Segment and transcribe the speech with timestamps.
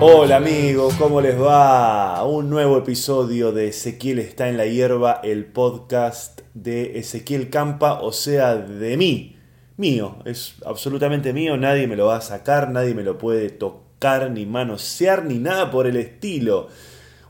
[0.00, 2.22] Hola amigos, ¿cómo les va?
[2.24, 8.12] Un nuevo episodio de Ezequiel está en la hierba, el podcast de Ezequiel Campa, o
[8.12, 9.36] sea, de mí.
[9.78, 14.30] Mío, es absolutamente mío, nadie me lo va a sacar, nadie me lo puede tocar,
[14.30, 16.68] ni manosear, ni nada por el estilo.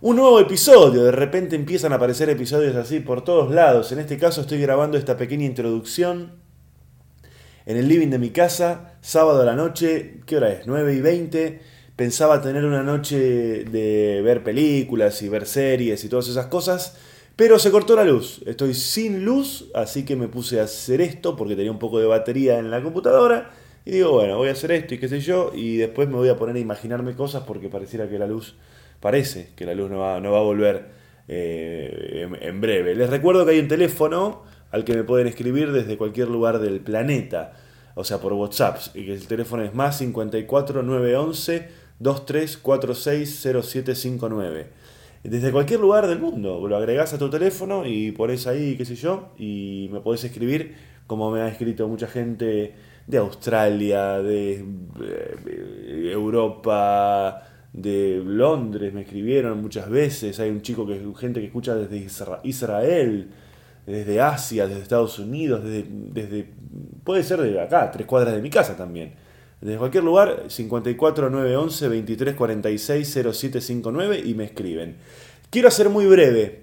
[0.01, 3.93] Un nuevo episodio, de repente empiezan a aparecer episodios así por todos lados.
[3.93, 6.42] En este caso estoy grabando esta pequeña introducción
[7.67, 10.67] en el living de mi casa, sábado a la noche, ¿qué hora es?
[10.67, 11.61] 9 y 20.
[11.97, 16.97] Pensaba tener una noche de ver películas y ver series y todas esas cosas,
[17.37, 18.43] pero se cortó la luz.
[18.47, 22.07] Estoy sin luz, así que me puse a hacer esto porque tenía un poco de
[22.07, 23.51] batería en la computadora.
[23.85, 26.29] Y digo, bueno, voy a hacer esto y qué sé yo, y después me voy
[26.29, 28.55] a poner a imaginarme cosas porque pareciera que la luz,
[29.01, 30.87] parece que la luz no va, no va a volver
[31.29, 32.95] eh, en, en breve.
[32.95, 36.81] Les recuerdo que hay un teléfono al que me pueden escribir desde cualquier lugar del
[36.81, 37.53] planeta,
[37.95, 41.69] o sea, por WhatsApp, y que el teléfono es más 54 911
[42.01, 44.67] 2346 0759.
[45.25, 48.97] Desde cualquier lugar del mundo, lo agregás a tu teléfono y pones ahí, qué sé
[48.97, 50.75] yo, y me podés escribir
[51.07, 52.75] como me ha escrito mucha gente
[53.07, 54.65] de Australia, de
[55.01, 60.41] eh, Europa, de Londres, me escribieron muchas veces.
[60.41, 63.29] Hay un chico que gente que escucha desde Isra- Israel,
[63.87, 66.49] desde Asia, desde Estados Unidos, desde, desde
[67.05, 69.15] puede ser de acá, tres cuadras de mi casa también.
[69.61, 74.97] Desde cualquier lugar, 54 911 23 46 0759 y me escriben.
[75.51, 76.63] Quiero hacer muy breve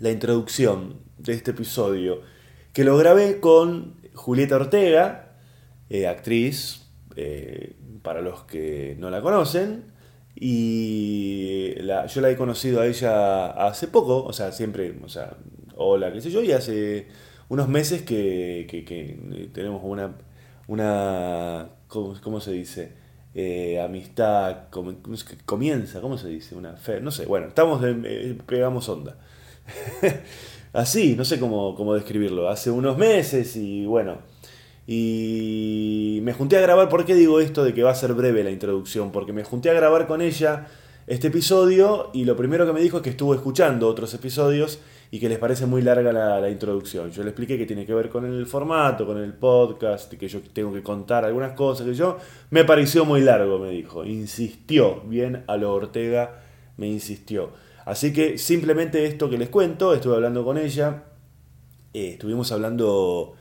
[0.00, 2.20] la introducción de este episodio,
[2.72, 5.36] que lo grabé con Julieta Ortega,
[5.88, 9.84] eh, actriz, eh, para los que no la conocen,
[10.36, 15.36] y la- yo la he conocido a ella hace poco, o sea, siempre, o sea,
[15.76, 17.06] hola, qué sé yo, y hace
[17.48, 20.16] unos meses que, que- que tenemos una,
[20.68, 22.92] una ¿cómo, cómo se dice?
[23.34, 26.54] Eh, amistad, com- ¿cómo es que comienza, ¿cómo se dice?
[26.54, 29.16] Una fe, no sé, bueno, estamos, eh, pegamos onda.
[30.72, 32.48] Así, no sé cómo, cómo describirlo.
[32.48, 34.18] Hace unos meses y bueno.
[34.86, 38.44] Y me junté a grabar, ¿por qué digo esto de que va a ser breve
[38.44, 39.12] la introducción?
[39.12, 40.66] Porque me junté a grabar con ella
[41.06, 44.78] este episodio y lo primero que me dijo es que estuvo escuchando otros episodios
[45.14, 47.12] y que les parece muy larga la, introducción.
[47.12, 50.40] Yo le expliqué que tiene que ver con el formato, con el podcast, que yo
[50.52, 52.18] tengo que contar algunas cosas que yo...
[52.50, 54.04] Me pareció muy largo, me dijo.
[54.04, 56.42] Insistió, bien a lo Ortega,
[56.78, 57.52] me insistió.
[57.84, 61.04] Así que simplemente esto que les cuento, estuve hablando con ella,
[61.92, 63.34] eh, estuvimos hablando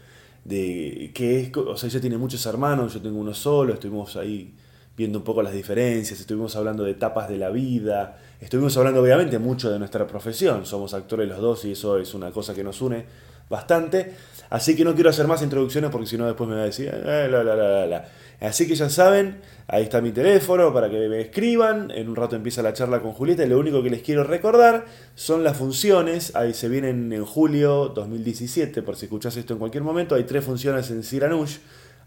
[0.46, 4.54] de que es, o sea, ella tiene muchos hermanos, yo tengo uno solo, estuvimos ahí
[4.96, 9.40] viendo un poco las diferencias, estuvimos hablando de etapas de la vida, estuvimos hablando obviamente
[9.40, 12.80] mucho de nuestra profesión, somos actores los dos y eso es una cosa que nos
[12.82, 13.06] une
[13.50, 14.14] bastante,
[14.52, 16.92] así que no quiero hacer más introducciones porque si no después me va a decir,
[16.94, 18.02] eh,
[18.40, 22.36] así que ya saben, ahí está mi teléfono para que me escriban, en un rato
[22.36, 26.36] empieza la charla con Julieta y lo único que les quiero recordar son las funciones,
[26.36, 30.46] ahí se vienen en julio 2017, por si escuchás esto en cualquier momento, hay tres
[30.46, 31.58] funciones en Siranush,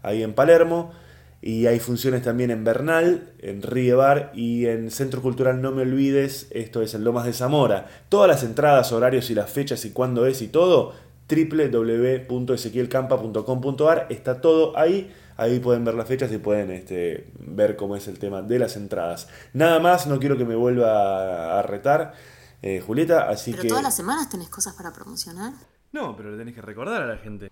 [0.03, 0.93] ahí en Palermo,
[1.41, 6.47] y hay funciones también en Bernal, en Riebar y en Centro Cultural No Me Olvides,
[6.51, 7.87] esto es en Lomas de Zamora.
[8.09, 10.95] Todas las entradas, horarios y las fechas y cuándo es y todo,
[11.29, 15.13] www.ezequielcampa.com.ar, está todo ahí.
[15.35, 18.75] Ahí pueden ver las fechas y pueden este, ver cómo es el tema de las
[18.75, 19.27] entradas.
[19.53, 22.15] Nada más, no quiero que me vuelva a retar,
[22.63, 23.69] eh, Julieta, así Pero que...
[23.69, 25.53] todas las semanas tenés cosas para promocionar.
[25.91, 27.51] No, pero le tenés que recordar a la gente.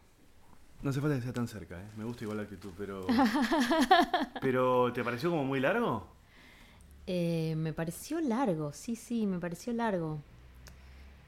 [0.82, 1.88] No hace falta que sea tan cerca, ¿eh?
[1.98, 3.08] Me gusta igual la actitud, pero...
[4.42, 6.16] ¿Pero te pareció como muy largo?
[7.08, 10.22] Eh, me pareció largo, sí, sí, me pareció largo.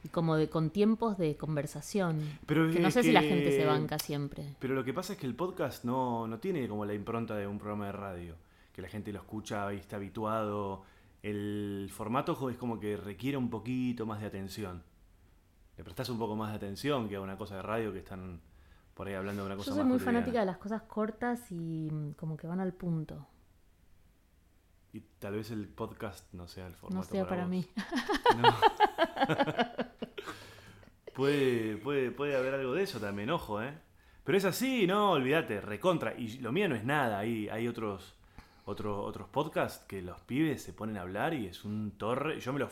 [0.04, 2.22] Y como de con tiempos de conversación.
[2.46, 4.56] Pero que no es sé si la gente se banca siempre.
[4.60, 7.48] Pero lo que pasa es que el podcast no, no tiene como la impronta de
[7.48, 8.36] un programa de radio.
[8.74, 10.84] Que la gente lo escucha y está habituado.
[11.24, 14.84] El formato es como que requiere un poquito más de atención.
[15.78, 18.40] Le prestás un poco más de atención que a una cosa de radio que están
[18.98, 20.20] por ahí hablando de una cosa Yo soy más muy cotidiana.
[20.20, 23.28] fanática de las cosas cortas y mm, como que van al punto.
[24.92, 27.50] Y tal vez el podcast no sea el No formato sea para vos.
[27.52, 27.68] mí.
[28.42, 28.50] No.
[31.14, 33.78] puede, puede, puede haber algo de eso también, ojo, ¿eh?
[34.24, 36.14] Pero es así, no, olvídate, recontra.
[36.18, 38.16] Y lo mío no es nada, hay, hay otros,
[38.66, 42.40] otros otros podcasts que los pibes se ponen a hablar y es un torre.
[42.40, 42.70] Yo me lo,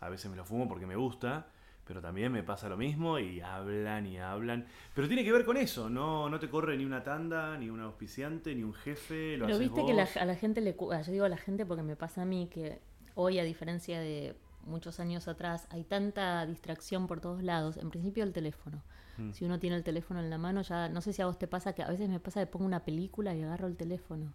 [0.00, 1.48] a veces me lo fumo porque me gusta,
[1.90, 4.64] pero también me pasa lo mismo y hablan y hablan.
[4.94, 7.80] Pero tiene que ver con eso, no, no te corre ni una tanda, ni un
[7.80, 10.76] auspiciante, ni un jefe, lo Pero haces viste que la- a la gente le...
[10.92, 12.78] ah, Yo digo a la gente porque me pasa a mí que
[13.16, 17.76] hoy, a diferencia de muchos años atrás, hay tanta distracción por todos lados.
[17.76, 18.84] En principio el teléfono.
[19.18, 19.32] Mm.
[19.32, 21.48] Si uno tiene el teléfono en la mano, ya no sé si a vos te
[21.48, 24.32] pasa que a veces me pasa que pongo una película y agarro el teléfono.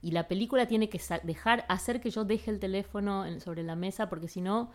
[0.00, 3.76] Y la película tiene que dejar, hacer que yo deje el teléfono en- sobre la
[3.76, 4.70] mesa, porque si no,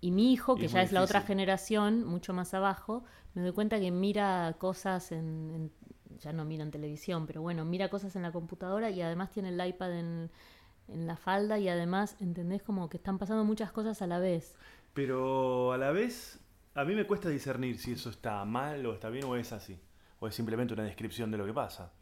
[0.00, 3.04] y mi hijo, que es ya es la otra generación, mucho más abajo,
[3.34, 5.72] me doy cuenta que mira cosas en, en-
[6.18, 9.50] ya no mira en televisión, pero bueno, mira cosas en la computadora y además tiene
[9.50, 10.30] el iPad en,
[10.88, 12.62] en la falda y además, ¿entendés?
[12.62, 14.54] Como que están pasando muchas cosas a la vez.
[14.94, 16.40] Pero a la vez,
[16.74, 19.78] a mí me cuesta discernir si eso está mal o está bien o es así.
[20.20, 21.92] O es simplemente una descripción de lo que pasa.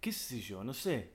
[0.00, 0.64] ¿Qué sé yo?
[0.64, 1.12] No sé.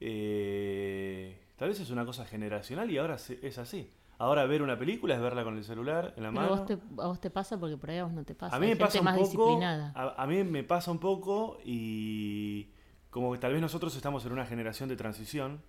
[0.00, 3.90] Eh, tal vez es una cosa generacional y ahora es así.
[4.18, 6.48] Ahora ver una película es verla con el celular en la mano.
[6.48, 8.56] a vos, te, a vos te pasa porque por ahí a vos no te pasa.
[8.56, 9.60] A mí Hay me pasa un más poco.
[9.62, 12.68] A, a mí me pasa un poco y
[13.10, 15.62] como que tal vez nosotros estamos en una generación de transición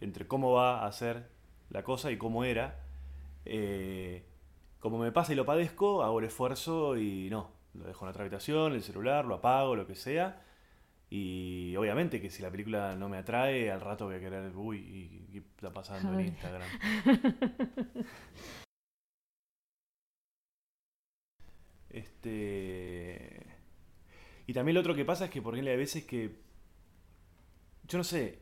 [0.00, 1.28] entre cómo va a ser
[1.70, 2.80] la cosa y cómo era.
[3.46, 4.24] Eh,
[4.80, 8.22] como me pasa y lo padezco, hago el esfuerzo y no, lo dejo en otra
[8.22, 10.42] habitación, el celular, lo apago, lo que sea.
[11.16, 14.78] Y obviamente que si la película no me atrae, al rato voy a querer, uy,
[14.78, 16.26] ¿y qué está pasando en.
[16.26, 16.68] Instagram?
[21.88, 23.46] Este.
[24.48, 26.34] Y también lo otro que pasa es que, por ejemplo, hay veces que.
[27.86, 28.40] Yo no sé,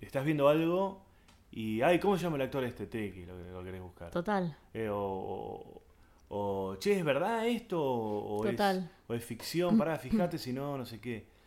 [0.00, 1.06] estás viendo algo
[1.52, 1.82] y.
[1.82, 2.88] Ay, ¿cómo se llama el actor este?
[2.88, 4.10] Tequi, lo, lo querés buscar.
[4.10, 4.56] Total.
[4.74, 5.82] Eh, o, o,
[6.30, 7.80] o, che, ¿es verdad esto?
[7.80, 8.90] O, es, Total.
[9.06, 11.37] o es ficción, pará, fíjate si no, no sé qué.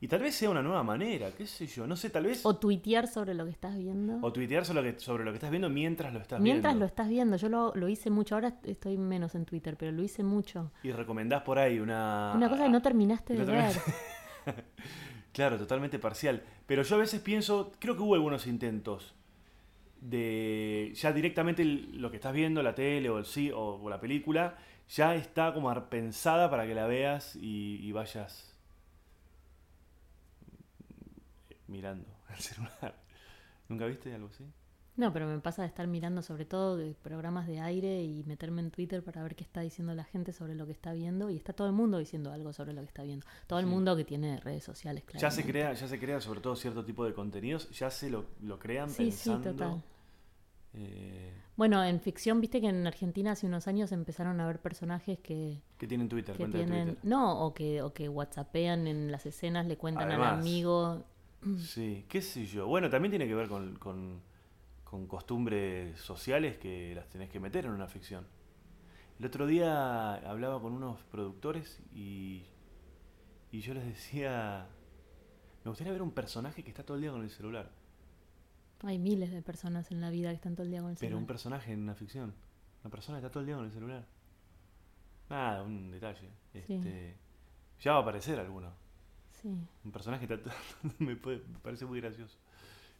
[0.00, 2.46] Y tal vez sea una nueva manera, qué sé yo, no sé, tal vez.
[2.46, 4.18] O tuitear sobre lo que estás viendo.
[4.22, 6.78] O tuitear sobre lo, que, sobre lo que estás viendo mientras lo estás Mientras lo
[6.78, 6.86] viendo.
[6.86, 10.22] estás viendo, yo lo, lo hice mucho, ahora estoy menos en Twitter, pero lo hice
[10.22, 10.70] mucho.
[10.84, 12.32] Y recomendás por ahí una.
[12.36, 13.74] Una cosa que no terminaste de ver.
[15.32, 16.42] Claro, totalmente parcial.
[16.66, 19.14] Pero yo a veces pienso, creo que hubo algunos intentos
[20.00, 24.00] de ya directamente lo que estás viendo, la tele o el sí o, o la
[24.00, 24.56] película,
[24.88, 28.56] ya está como pensada para que la veas y, y vayas
[31.68, 32.94] mirando el celular.
[33.68, 34.44] ¿Nunca viste algo así?
[34.96, 38.60] No, pero me pasa de estar mirando sobre todo de programas de aire y meterme
[38.62, 41.36] en Twitter para ver qué está diciendo la gente sobre lo que está viendo y
[41.36, 43.24] está todo el mundo diciendo algo sobre lo que está viendo.
[43.46, 43.70] Todo el Sí.
[43.70, 45.20] mundo que tiene redes sociales, claro.
[45.22, 48.26] Ya se crea, ya se crea sobre todo cierto tipo de contenidos, ya se lo,
[48.42, 49.52] lo crean Sí, sí, pensando.
[49.52, 49.82] total.
[50.74, 55.18] eh, Bueno, en ficción, viste que en Argentina hace unos años empezaron a haber personajes
[55.18, 56.88] que, que tienen Twitter, que cuenta de tienen...
[56.88, 57.04] Twitter.
[57.10, 61.04] No, o que, o que whatsappean en las escenas, le cuentan al amigo.
[61.56, 62.66] Sí, qué sé yo.
[62.66, 64.20] Bueno, también tiene que ver con, con,
[64.84, 68.26] con costumbres sociales que las tenés que meter en una ficción.
[69.18, 72.44] El otro día hablaba con unos productores y,
[73.50, 74.68] y yo les decía,
[75.64, 77.70] me gustaría ver un personaje que está todo el día con el celular,
[78.82, 81.16] Hay miles de personas en la vida que están todo el día con el pero
[81.18, 81.26] un celular.
[81.26, 82.34] personaje en una ficción.
[82.82, 84.06] Una persona que está todo el día con el celular.
[85.30, 86.30] Nada, un detalle.
[86.66, 86.74] Sí.
[86.74, 87.16] Este,
[87.80, 88.72] ya va a aparecer alguno.
[89.42, 89.48] Sí.
[89.84, 90.50] Un personaje que está
[90.98, 92.36] me, puede- me parece muy gracioso.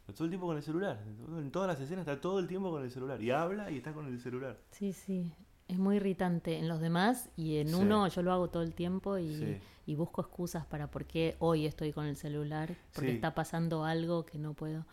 [0.01, 0.99] Está todo el tiempo con el celular.
[1.37, 3.21] En todas las escenas está todo el tiempo con el celular.
[3.21, 4.57] Y habla y está con el celular.
[4.71, 5.31] Sí, sí.
[5.67, 7.75] Es muy irritante en los demás y en Sí.
[7.75, 9.57] uno yo lo hago todo el tiempo y, Sí.
[9.85, 13.15] y busco excusas para por qué hoy estoy con el celular, porque Sí.
[13.15, 14.85] está pasando algo que no puedo.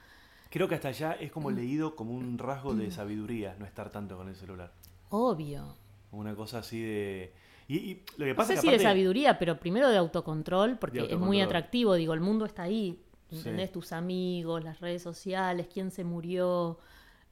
[0.50, 1.54] Creo que hasta allá es como Mm.
[1.54, 4.72] leído como un rasgo de sabiduría no estar tanto con el celular.
[5.08, 5.74] Obvio.
[6.12, 7.32] Una cosa así de.
[7.68, 10.78] Y, y lo que No pasa sé es si de sabiduría, pero primero de autocontrol,
[10.78, 11.94] porque De es muy atractivo.
[11.94, 13.02] Digo, el mundo está ahí.
[13.28, 13.38] Sí.
[13.38, 13.72] ¿Entendés?
[13.72, 16.78] Tus amigos, las redes sociales, quién se murió,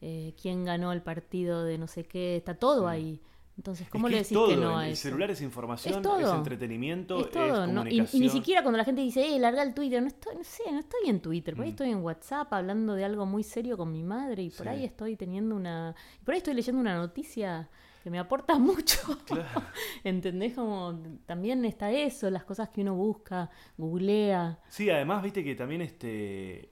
[0.00, 2.94] eh, quién ganó el partido de no sé qué, está todo Sí.
[2.94, 3.20] ahí.
[3.56, 5.02] Entonces, es ¿cómo que le decís todo, que no a el eso?
[5.02, 6.36] celular es información, Es es, todo.
[6.36, 7.86] entretenimiento, Es es, todo, ¿no?
[7.86, 10.64] Y, ni siquiera cuando la gente dice, eh, larga el Twitter, no estoy, no sé,
[10.72, 11.74] no estoy en Twitter, por ahí Mm.
[11.74, 14.68] estoy en WhatsApp hablando de algo muy serio con mi madre y por Sí.
[14.70, 17.68] ahí estoy teniendo una, por ahí estoy leyendo una noticia
[18.04, 18.98] que me aporta mucho.
[19.24, 19.62] Claro.
[20.04, 20.52] ¿Entendés?
[20.54, 24.60] Como también está eso, las cosas que uno busca, googlea.
[24.68, 26.70] Sí, además, viste que también este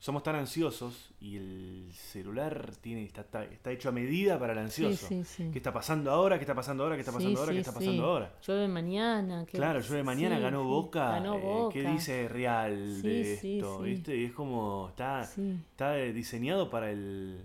[0.00, 5.08] somos tan ansiosos y el celular tiene está, está, hecho a medida para el ansioso.
[5.08, 5.50] sí, sí.
[5.52, 6.38] ¿Qué está pasando ahora?
[6.38, 6.94] ¿Qué está pasando ahora?
[6.94, 7.50] ¿Qué está pasando Sí, ahora?
[7.52, 7.78] ¿Qué sí, está sí.
[7.84, 8.34] pasando ahora?
[8.46, 9.44] Llueve mañana.
[9.44, 11.10] ¿qué- Claro, llueve mañana, sí, ganó sí, Boca.
[11.10, 11.74] Ganó eh, Boca.
[11.74, 13.78] ¿Qué dice Real Sí, de sí, esto?
[13.78, 13.84] sí.
[13.90, 14.16] ¿Viste?
[14.16, 15.58] Y es como está, Sí.
[15.72, 17.44] está diseñado para el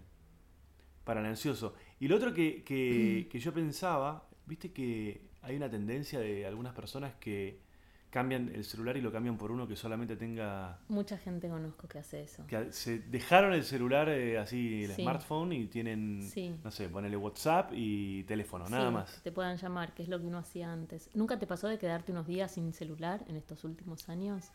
[1.03, 1.74] para el ansioso.
[2.03, 6.74] Y lo otro que, que, que yo pensaba, viste que hay una tendencia de algunas
[6.74, 7.62] personas que
[8.10, 12.00] cambian el celular y lo cambian por uno que solamente tenga Mucha gente conozco que
[12.00, 12.45] hace eso.
[12.45, 15.01] que se dejaron el celular eh, así, el Sí.
[15.01, 16.53] smartphone y tienen, Sí.
[16.62, 19.22] no sé, ponele WhatsApp y teléfono, nada más.
[19.24, 21.10] te puedan llamar, que es lo que uno hacía antes.
[21.13, 24.51] ¿Nunca te pasó de quedarte unos días sin celular en estos últimos años?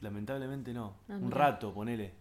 [0.00, 0.96] Lamentablemente no.
[1.08, 2.12] Ah, Un rato, ponele.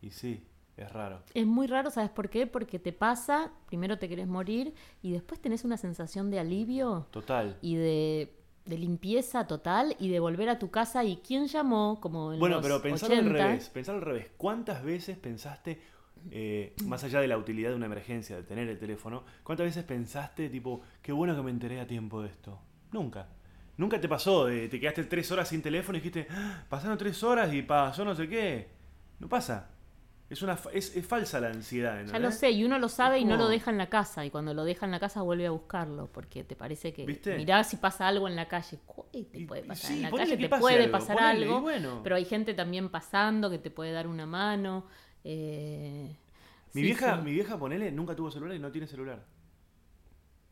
[0.00, 0.46] Y sí.
[0.76, 1.20] Es raro.
[1.34, 2.46] Es muy raro, ¿sabes por qué?
[2.46, 7.58] Porque te pasa, primero te querés morir y después tenés una sensación de alivio Total.
[7.60, 8.32] y de,
[8.64, 12.56] de limpieza total y de volver a tu casa y quién llamó, como en Bueno,
[12.56, 13.26] los pero pensar 80.
[13.26, 14.30] al revés, pensar al revés.
[14.38, 15.80] ¿Cuántas veces pensaste,
[16.30, 19.84] eh, más allá de la utilidad de una emergencia, de tener el teléfono, cuántas veces
[19.84, 22.58] pensaste, tipo, qué bueno que me enteré a tiempo de esto?
[22.92, 23.28] Nunca.
[23.76, 27.22] Nunca te pasó, de- te quedaste tres horas sin teléfono y dijiste, "Ah, pasaron tres
[27.22, 28.68] horas y pasó no sé qué.
[29.18, 29.68] No pasa.
[30.32, 32.02] Es, una, es, es falsa la ansiedad.
[32.10, 34.30] Ya lo sé, y uno lo sabe y no lo deja en la casa, y
[34.30, 37.36] cuando lo deja en la casa vuelve a buscarlo, porque te parece que ¿Viste?
[37.36, 38.78] mirá si pasa algo en la calle.
[38.86, 41.60] ¿Cu- y te puede pasar sí, en la calle, te puede algo, pasar ponele, algo,
[41.62, 42.00] bueno.
[42.02, 44.86] pero hay gente también pasando que te puede dar una mano.
[45.24, 46.16] eh,
[46.74, 47.22] Mi, sí, vieja, sí.
[47.22, 49.24] mi vieja, ponele, nunca tuvo celular y no tiene celular.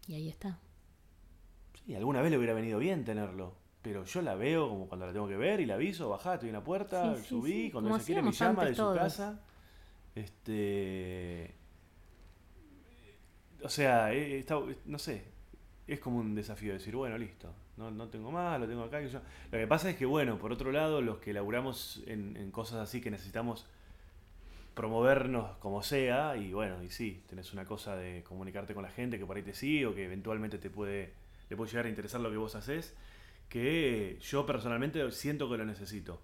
[0.06, 0.58] Y ahí está.
[1.84, 3.54] Sí, alguna vez le hubiera venido bien tenerlo.
[3.82, 6.50] Pero yo la veo como cuando la tengo que ver y la aviso, bajá, estoy
[6.50, 8.98] en la puerta, subí, cuando ella quiere me llama de su todos.
[8.98, 9.40] casa.
[10.14, 11.54] Este.
[13.62, 15.24] O sea, eh, está- no sé.
[15.86, 19.00] Es como un desafío decir, bueno, listo, no, no tengo más, lo tengo acá.
[19.02, 22.50] yo- Lo que pasa es que, bueno, por otro lado, los que laburamos en, en
[22.52, 23.66] cosas así que necesitamos
[24.74, 29.18] promovernos como sea, y bueno, y sí, tenés una cosa de comunicarte con la gente
[29.18, 31.12] que por ahí te sigue o que eventualmente te puede,
[31.50, 32.94] le puede llegar a interesar lo que vos haces,
[33.48, 36.20] que yo personalmente siento que lo necesito.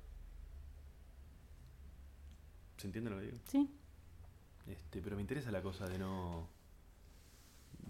[2.76, 3.38] ¿Se entiende lo que digo?
[3.49, 3.71] Sí.
[4.66, 6.49] Este, pero me interesa la cosa de no.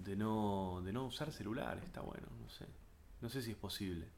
[0.04, 0.82] de no.
[0.84, 2.66] de no usar celular, está bueno, no sé.
[3.20, 4.08] No sé si es posible.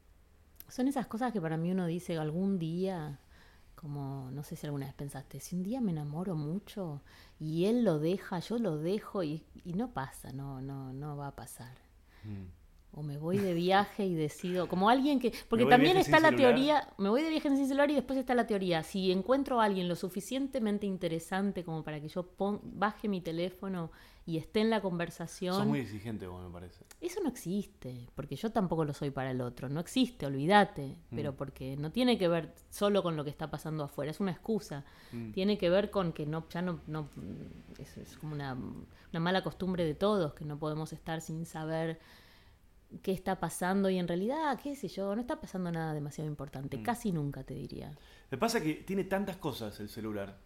[0.67, 3.19] Son esas cosas que para mí uno dice algún día,
[3.75, 7.01] como no sé si alguna vez pensaste, si un día me enamoro mucho
[7.39, 11.27] y él lo deja, yo lo dejo y, y no pasa, no, no, no va
[11.27, 11.77] a pasar.
[12.23, 12.58] Mm.
[12.91, 16.53] O me voy de viaje y decido, como alguien que, porque también está la celular.
[16.55, 19.65] teoría, me voy de viaje sin celular y después está la teoría, si encuentro a
[19.65, 23.91] alguien lo suficientemente interesante como para que yo pon- baje mi teléfono
[24.25, 26.83] y esté en la conversación, Sos muy exigente, vos, me parece.
[26.99, 31.35] eso no existe, porque yo tampoco lo soy para el otro, no existe, olvídate, pero
[31.35, 34.83] porque no tiene que ver solo con lo que está pasando afuera, es una excusa,
[35.11, 35.31] Mm.
[35.31, 37.07] tiene que ver con que no, ya no, no
[37.77, 41.99] es, es como una, una mala costumbre de todos, que no podemos estar sin saber
[43.03, 46.77] qué está pasando y en realidad, qué sé yo, no está pasando nada demasiado importante,
[46.77, 46.83] Mm.
[46.83, 47.91] casi nunca te diría.
[48.31, 50.37] Me pasa que tiene tantas cosas el celular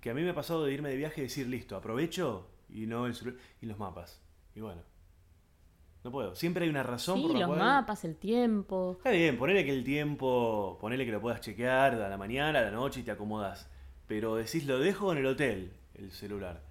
[0.00, 2.86] que a mí me ha pasado de irme de viaje y decir, listo, aprovecho y
[2.86, 4.20] no el celular y los mapas.
[4.54, 4.82] Y bueno,
[6.04, 6.36] no puedo.
[6.36, 7.58] Siempre hay una razón Sí, por la los cual.
[7.58, 12.08] mapas, el tiempo, Está bien, ponele que el tiempo, ponele que lo puedas chequear a
[12.08, 13.68] la mañana, a la noche y te acomodas.
[14.06, 16.62] Pero decís, lo dejo en el hotel, el celular.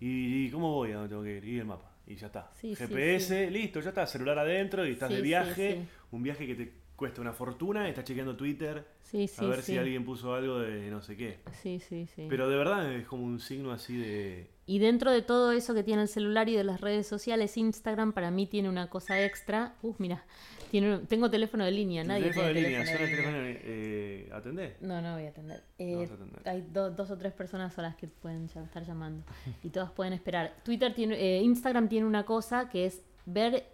[0.00, 1.44] ¿Y, y cómo voy a donde tengo que ir?
[1.44, 1.92] Y el mapa.
[2.06, 2.50] Y ya está.
[2.54, 4.06] Sí, sí, GPS, listo, ya está.
[4.06, 5.82] Celular adentro y estás de viaje.
[6.12, 7.88] Un viaje que te cuesta una fortuna.
[7.88, 11.38] Estás chequeando Twitter sí, sí, a ver si alguien puso algo de no sé qué.
[11.62, 12.26] Sí, sí, sí.
[12.28, 14.50] Pero de verdad es como un signo así de...
[14.66, 18.12] Y dentro de todo eso que tiene el celular y de las redes sociales, Instagram
[18.12, 19.76] para mí tiene una cosa extra.
[19.82, 20.24] Uf, mira,
[20.70, 23.44] tiene, un- tengo teléfono de línea, nadie teléfono de tiene línea, teléfono suena de el
[23.46, 23.60] línea.
[23.60, 24.82] teléfono, eh, ¿atendés?
[24.82, 25.62] No, no voy a atender.
[25.78, 26.48] Eh, vas a atender.
[26.48, 29.24] Hay do- dos o tres personas a las que pueden ya- estar llamando
[29.62, 30.54] y todas pueden esperar.
[30.64, 33.64] Twitter tiene, eh, Instagram tiene una cosa que es ver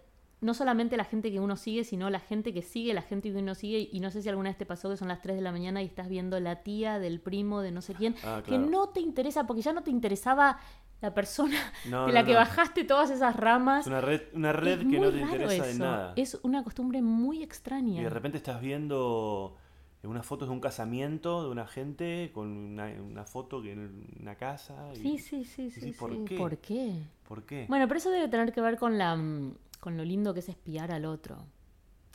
[0.41, 3.37] no solamente la gente que uno sigue, sino la gente que sigue, la gente que
[3.37, 3.87] uno sigue.
[3.93, 5.81] Y no sé si alguna vez te pasó que son las 3 de la mañana
[5.81, 8.65] y estás viendo la tía del primo de no sé quién, Ah, que claro.
[8.65, 10.59] no te interesa porque ya no te interesaba
[11.03, 12.39] la persona No, de no, la que no.
[12.39, 13.81] bajaste todas esas ramas.
[13.81, 15.83] Es una red, una red Es que no te interesa de eso.
[15.83, 16.13] nada.
[16.15, 17.99] Es una costumbre muy extraña.
[17.99, 19.55] Y de repente estás viendo
[20.03, 24.35] unas fotos de un casamiento de una gente con una, una foto que en una
[24.35, 24.91] casa.
[24.95, 25.91] y- Sí, sí, sí, y sí.
[25.91, 26.25] ¿por sí.
[26.25, 26.37] qué?
[26.37, 26.93] ¿Por qué?
[27.27, 27.65] ¿Por qué?
[27.69, 30.49] Bueno, pero eso debe tener que ver con la mm, con lo lindo que es
[30.49, 31.37] espiar al otro.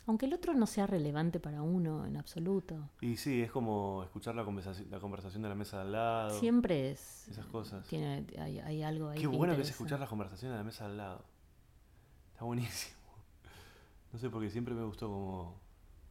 [0.09, 2.89] Aunque el otro no sea relevante para uno en absoluto.
[2.99, 6.39] Y sí, es como escuchar la conversación, la conversación de la mesa de al lado.
[6.39, 7.27] Siempre es.
[7.27, 7.85] Esas cosas.
[7.87, 9.19] Tiene, hay, hay algo ahí.
[9.19, 11.23] Qué bueno que es escuchar la conversación de la mesa al lado.
[12.31, 12.97] Está buenísimo.
[14.11, 15.53] No sé, porque siempre me gustó como,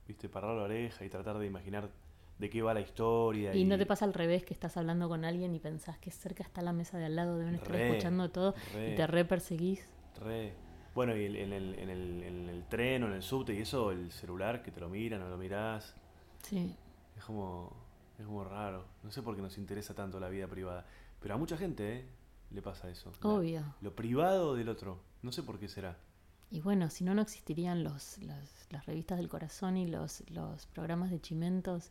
[0.06, 1.90] viste, parar la oreja y tratar de imaginar
[2.38, 3.52] de qué va la historia.
[3.52, 6.44] Y no te pasa al revés que estás hablando con alguien y pensás que cerca
[6.44, 8.92] está la mesa de al lado, deben estar Re, escuchando todo re.
[8.92, 9.84] y te re perseguís.
[10.20, 10.67] Re.
[10.94, 13.58] Bueno, y el- en el, en, el, en el tren o en el subte y
[13.60, 15.94] eso, el celular que te lo miran o lo mirás,
[16.42, 16.74] Sí.
[17.16, 17.72] es como,
[18.18, 18.84] es como raro.
[19.02, 20.86] No sé por qué nos interesa tanto la vida privada.
[21.20, 22.04] Pero a mucha gente ¿eh?
[22.50, 23.12] le pasa eso.
[23.22, 23.62] La- Obvio.
[23.80, 25.00] lo privado del otro.
[25.22, 25.96] No sé por qué será.
[26.50, 30.66] Y bueno, si no, no existirían los, los- las revistas del corazón y los, los
[30.66, 31.90] programas de chimentos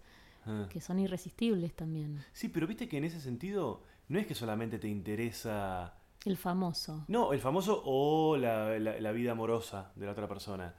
[0.50, 0.66] Ah.
[0.70, 2.24] que son irresistibles también.
[2.32, 5.94] Sí, pero viste que en ese sentido no es que solamente te interesa...
[6.28, 7.06] El famoso.
[7.08, 10.76] No, el famoso o la, la- la vida amorosa de la otra persona.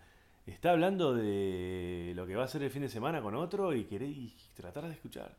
[0.46, 3.84] Está hablando de lo que va a hacer el fin de semana con otro y
[3.84, 5.36] querer y tratar de escuchar.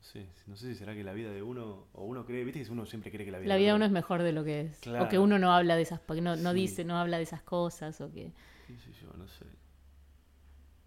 [0.00, 2.70] sé, no sé si será que la vida de uno, o uno cree, viste que
[2.70, 4.42] uno siempre cree que la vida La de vida de uno es mejor de lo
[4.44, 4.78] que es.
[4.80, 5.04] Claro.
[5.04, 6.56] O que uno no habla de esas, no, no Sí.
[6.56, 8.32] dice, no habla de esas cosas, o que...
[8.66, 9.46] qué sé yo, no sé.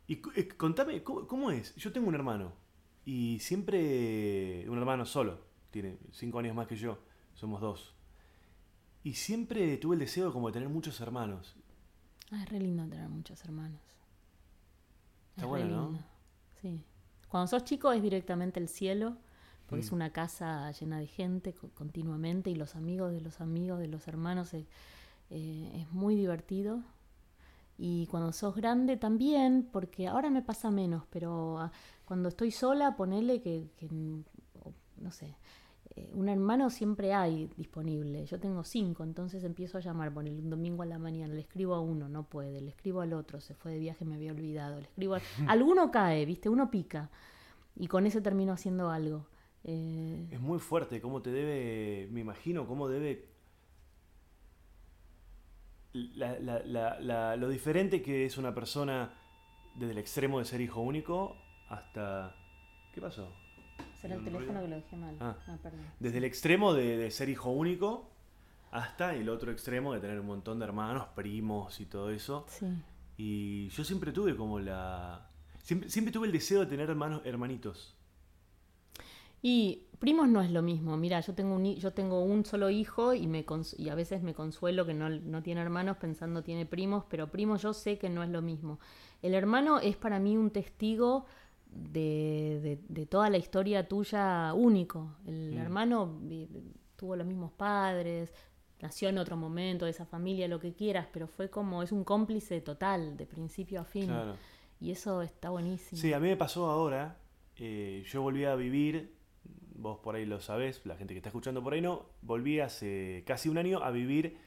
[0.07, 1.73] Y eh, contame, ¿cómo, cómo es?
[1.75, 2.53] Yo tengo un hermano,
[3.05, 5.39] y siempre, un hermano solo,
[5.71, 6.99] tiene cinco años más que yo,
[7.35, 7.93] somos dos.
[9.03, 11.55] Y siempre tuve el deseo como de tener muchos hermanos.
[12.31, 13.81] Ah, es re lindo tener muchos hermanos.
[15.31, 15.99] Está Es bueno, ¿no?
[16.61, 16.81] Sí.
[17.29, 19.17] Cuando sos chico es directamente el cielo,
[19.67, 19.95] porque es Mm.
[19.95, 24.07] una casa llena de gente co- continuamente y los amigos de los amigos de los
[24.07, 24.65] hermanos eh,
[25.31, 26.83] eh, es muy divertido.
[27.77, 31.71] Y cuando sos grande también, porque ahora me pasa menos, pero ah,
[32.05, 33.89] cuando estoy sola, ponele que, que,
[34.97, 35.35] no sé,
[35.97, 38.25] eh, un hermano siempre hay disponible.
[38.25, 41.73] Yo tengo cinco, entonces empiezo a llamar, ponele un domingo a la mañana, le escribo
[41.75, 44.77] a uno, no puede, le escribo al otro, se fue de viaje, me había olvidado,
[44.77, 45.21] le escribo a...
[45.47, 46.49] Alguno cae, ¿viste?
[46.49, 47.09] Uno pica.
[47.77, 49.25] Y con ese termino haciendo algo.
[49.63, 53.27] Eh, Es muy fuerte, cómo te debe, me imagino, cómo debe...
[55.93, 59.13] la- la- la- la- lo diferente que es una persona
[59.75, 61.35] desde el extremo de ser hijo único
[61.69, 62.35] hasta...
[62.93, 63.33] ¿Qué pasó?
[64.07, 65.15] Será el teléfono que lo dejé mal.
[65.19, 65.35] Ah.
[65.63, 65.81] perdón.
[65.99, 68.11] Desde el extremo de, de ser hijo único
[68.69, 72.45] hasta el otro extremo de tener un montón de hermanos, primos y todo eso.
[72.47, 72.67] Sí.
[73.17, 75.29] Y yo siempre tuve como la...
[75.63, 77.95] Siempre, siempre tuve el deseo de tener hermanos, hermanitos.
[79.41, 80.97] Y primos no es lo mismo.
[80.97, 83.45] Mira, yo tengo un, yo tengo un solo hijo y, me
[83.77, 87.61] y a veces me consuelo que no, no tiene hermanos pensando tiene primos, pero primos
[87.61, 88.79] yo sé que no es lo mismo.
[89.21, 91.25] El hermano es para mí un testigo
[91.75, 95.17] de, de- de toda la historia tuya único.
[95.27, 95.57] El Mm.
[95.57, 96.19] hermano
[96.95, 98.33] tuvo los mismos padres,
[98.81, 102.03] nació en otro momento de esa familia, lo que quieras, pero fue como, es un
[102.03, 104.05] cómplice total, de principio a fin.
[104.07, 104.35] Claro.
[104.79, 106.01] Y eso está buenísimo.
[106.01, 107.17] Sí, a mí me pasó ahora.
[107.57, 109.13] eh, yo volví a vivir,
[109.75, 113.23] vos por ahí lo sabés, la gente que está escuchando por ahí no, volví hace
[113.25, 114.37] casi un año a vivir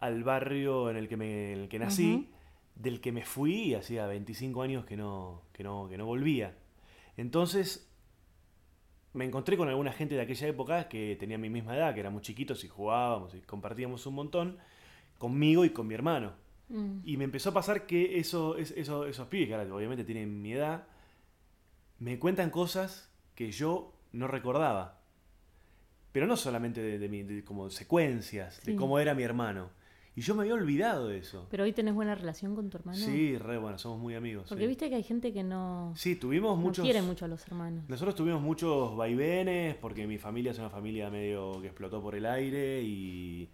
[0.00, 2.30] al barrio en el que, me, en el que nací,
[2.74, 6.56] del que me fui hacía 25 años que no, que no, que no volvía.
[7.16, 7.88] Entonces
[9.12, 12.22] me encontré con alguna gente de aquella época que tenía mi misma edad, que éramos
[12.22, 14.58] chiquitos y jugábamos y compartíamos un montón,
[15.18, 16.32] conmigo y con mi hermano.
[16.68, 17.00] Mm.
[17.04, 20.40] Y me empezó a pasar que eso, es- eso- esos pibes, que ahora obviamente tienen
[20.40, 20.86] mi edad,
[21.98, 25.00] me cuentan cosas que yo no recordaba.
[26.12, 28.72] Pero no solamente de, de mi- de como secuencias, Sí.
[28.72, 29.70] de cómo era mi hermano.
[30.14, 31.46] Y yo me había olvidado de eso.
[31.50, 32.98] Pero hoy tenés buena relación con tu hermano.
[32.98, 34.46] Sí, re bueno, somos muy amigos.
[34.48, 34.68] Porque sí.
[34.68, 36.84] viste que hay gente que no, Sí, tuvimos no muchos...
[36.84, 37.84] quiere mucho a los hermanos.
[37.88, 42.26] Nosotros tuvimos muchos vaivenes porque mi familia es una familia medio que explotó por el
[42.26, 43.48] aire y...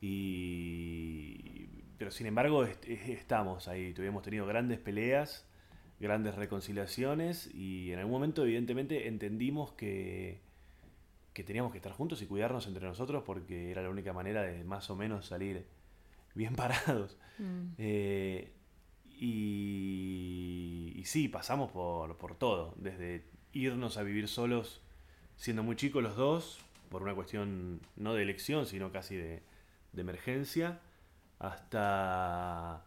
[0.00, 5.44] y- pero sin embargo est- est- estamos ahí, tuvimos tenido grandes peleas,
[6.00, 10.40] grandes reconciliaciones y en algún momento evidentemente entendimos que,
[11.34, 14.64] que teníamos que estar juntos y cuidarnos entre nosotros porque era la única manera de
[14.64, 15.66] más o menos salir
[16.34, 17.16] bien parados.
[17.38, 17.72] Mm.
[17.78, 18.52] Eh,
[19.18, 24.82] y, y sí, pasamos por, por todo, desde irnos a vivir solos
[25.36, 29.42] siendo muy chicos los dos, por una cuestión no de elección, sino casi de,
[29.92, 30.80] de emergencia,
[31.38, 32.84] hasta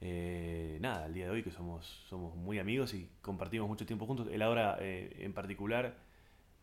[0.00, 4.06] eh, nada, al día de hoy que somos, somos muy amigos y compartimos mucho tiempo
[4.06, 4.28] juntos.
[4.30, 5.94] Él ahora eh, en particular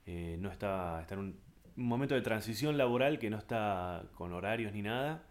[0.05, 1.39] eh, no está, está en un
[1.75, 5.23] momento de transición laboral que no está con horarios ni nada.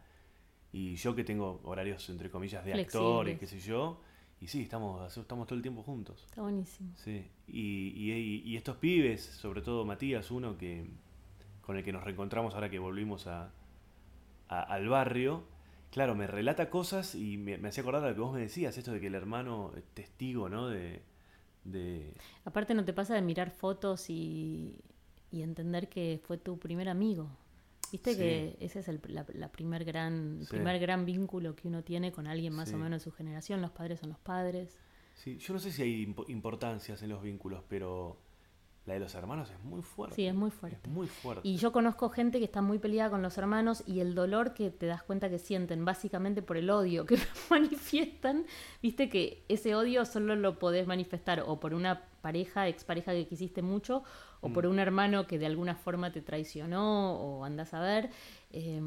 [0.73, 4.01] Y yo que tengo horarios entre comillas de actor y qué sé yo.
[4.41, 6.25] Y sí, estamos, estamos todo el tiempo juntos.
[6.25, 6.91] Está buenísimo.
[6.97, 7.27] Sí.
[7.49, 10.89] Y, y- y estos pibes, sobre todo Matías, uno que
[11.61, 13.53] con el que nos reencontramos ahora que volvimos a,
[14.49, 15.45] a- al barrio,
[15.91, 18.79] claro, me relata cosas y me, me hacía acordar a lo que vos me decías,
[18.79, 20.69] esto de que el hermano es testigo, ¿no?
[20.69, 21.03] De,
[21.65, 24.75] de, Aparte no te pasa de mirar fotos y,
[25.31, 27.29] y entender que fue tu primer amigo.
[27.93, 28.19] Viste Sí.
[28.19, 30.51] que ese es el la, la primer gran, el Sí.
[30.51, 32.75] primer gran vínculo que uno tiene con alguien más Sí.
[32.75, 33.61] o menos de su generación.
[33.61, 34.79] Los padres son los padres.
[35.15, 38.17] Sí, yo no sé si hay impo- importancias en los vínculos, pero
[38.87, 40.17] la de los hermanos es muy fuerte.
[40.17, 40.79] Sí, es muy fuerte.
[40.83, 41.47] Es muy fuerte.
[41.47, 44.71] Y yo conozco gente que está muy peleada con los hermanos y el dolor que
[44.71, 47.19] te das cuenta que sienten, básicamente por el odio que
[47.51, 48.47] manifiestan,
[48.83, 53.63] viste que ese odio solo lo podés manifestar o por una pareja, expareja que quisiste
[53.63, 54.03] mucho,
[54.41, 58.11] o por un hermano que de alguna forma te traicionó, o andás a ver.
[58.53, 58.81] Eh,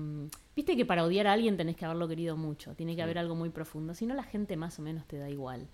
[0.55, 3.35] viste que para odiar a alguien tenés que haberlo querido mucho, tiene que haber algo
[3.35, 5.67] muy profundo, si no la gente más o menos te da igual.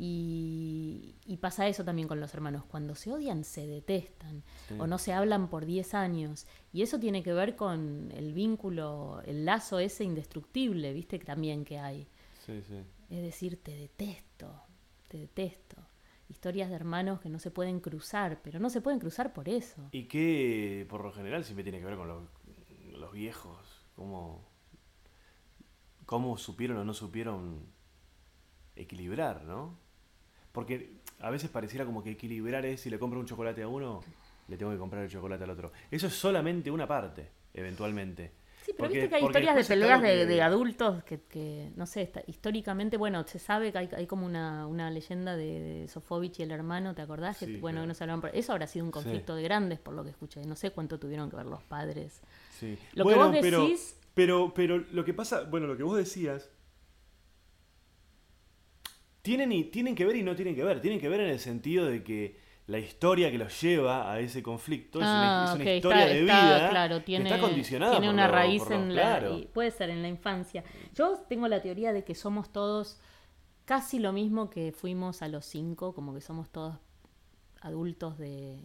[0.00, 2.64] Y, y pasa eso también con los hermanos.
[2.64, 4.44] Cuando se odian, se detestan.
[4.68, 4.76] Sí.
[4.78, 6.46] O no se hablan por 10 años.
[6.72, 11.18] Y eso tiene que ver con el vínculo, el lazo ese indestructible, ¿viste?
[11.18, 12.06] También que hay.
[12.46, 12.76] Sí, sí.
[13.10, 14.62] Es decir, te detesto,
[15.08, 15.76] te detesto.
[16.28, 19.88] historias de hermanos que no se pueden cruzar, pero no se pueden cruzar por eso.
[19.92, 22.22] Y que por lo general siempre tiene que ver con los,
[22.92, 24.44] los viejos, cómo,
[26.06, 27.66] cómo supieron o no supieron
[28.76, 29.78] equilibrar, ¿no?
[30.58, 30.90] Porque
[31.20, 34.02] a veces pareciera como que equilibrar es si le compro un chocolate a uno,
[34.48, 35.70] le tengo que comprar el chocolate al otro.
[35.88, 38.32] Eso es solamente una parte, eventualmente.
[38.64, 41.70] Sí, pero Porque- viste que hay historias de peleas de, que- de adultos que, que,
[41.76, 45.60] no sé, está- históricamente, bueno, se sabe que hay, hay como una, una leyenda de,
[45.60, 47.38] de Sofovich y el hermano, ¿te acordás?
[47.38, 47.84] Que, Sí, bueno, claro.
[47.84, 50.44] que no se hablaban Eso habrá sido un conflicto de grandes, por lo que escuché.
[50.44, 52.20] No sé cuánto tuvieron que ver los padres.
[52.58, 52.76] Sí.
[52.94, 55.96] Lo que bueno, vos pero, decís- pero, pero lo que pasa, bueno, lo que vos
[55.96, 56.50] decías,
[59.28, 60.80] tienen, y, tienen que ver y no tienen que ver.
[60.80, 62.36] Tienen que ver en el sentido de que
[62.66, 66.14] la historia que los lleva a ese conflicto es una, es una Ah, historia está-
[66.14, 68.94] de está, vida claro, que tiene, está condicionada tiene por una lo- raíz por en
[68.94, 69.02] la...
[69.02, 69.40] claro.
[69.54, 70.64] puede ser en la infancia.
[70.94, 73.00] Yo tengo la teoría de que somos todos
[73.64, 76.74] casi lo mismo que fuimos a los cinco, como que somos todos
[77.60, 78.64] adultos de...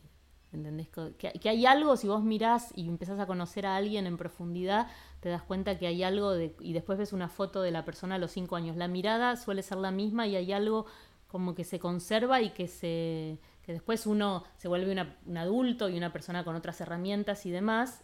[0.54, 0.88] ¿Entendés?
[1.18, 4.88] Que, hay algo, si vos mirás y empezás a conocer a alguien en profundidad,
[5.20, 8.16] te das cuenta que hay algo de, y después ves una foto de la persona
[8.16, 8.78] a los cinco años.
[8.78, 10.86] La mirada suele ser la misma y hay algo
[11.28, 15.90] como que se conserva y que se que después uno se vuelve una- un adulto
[15.90, 18.04] y una persona con otras herramientas y demás,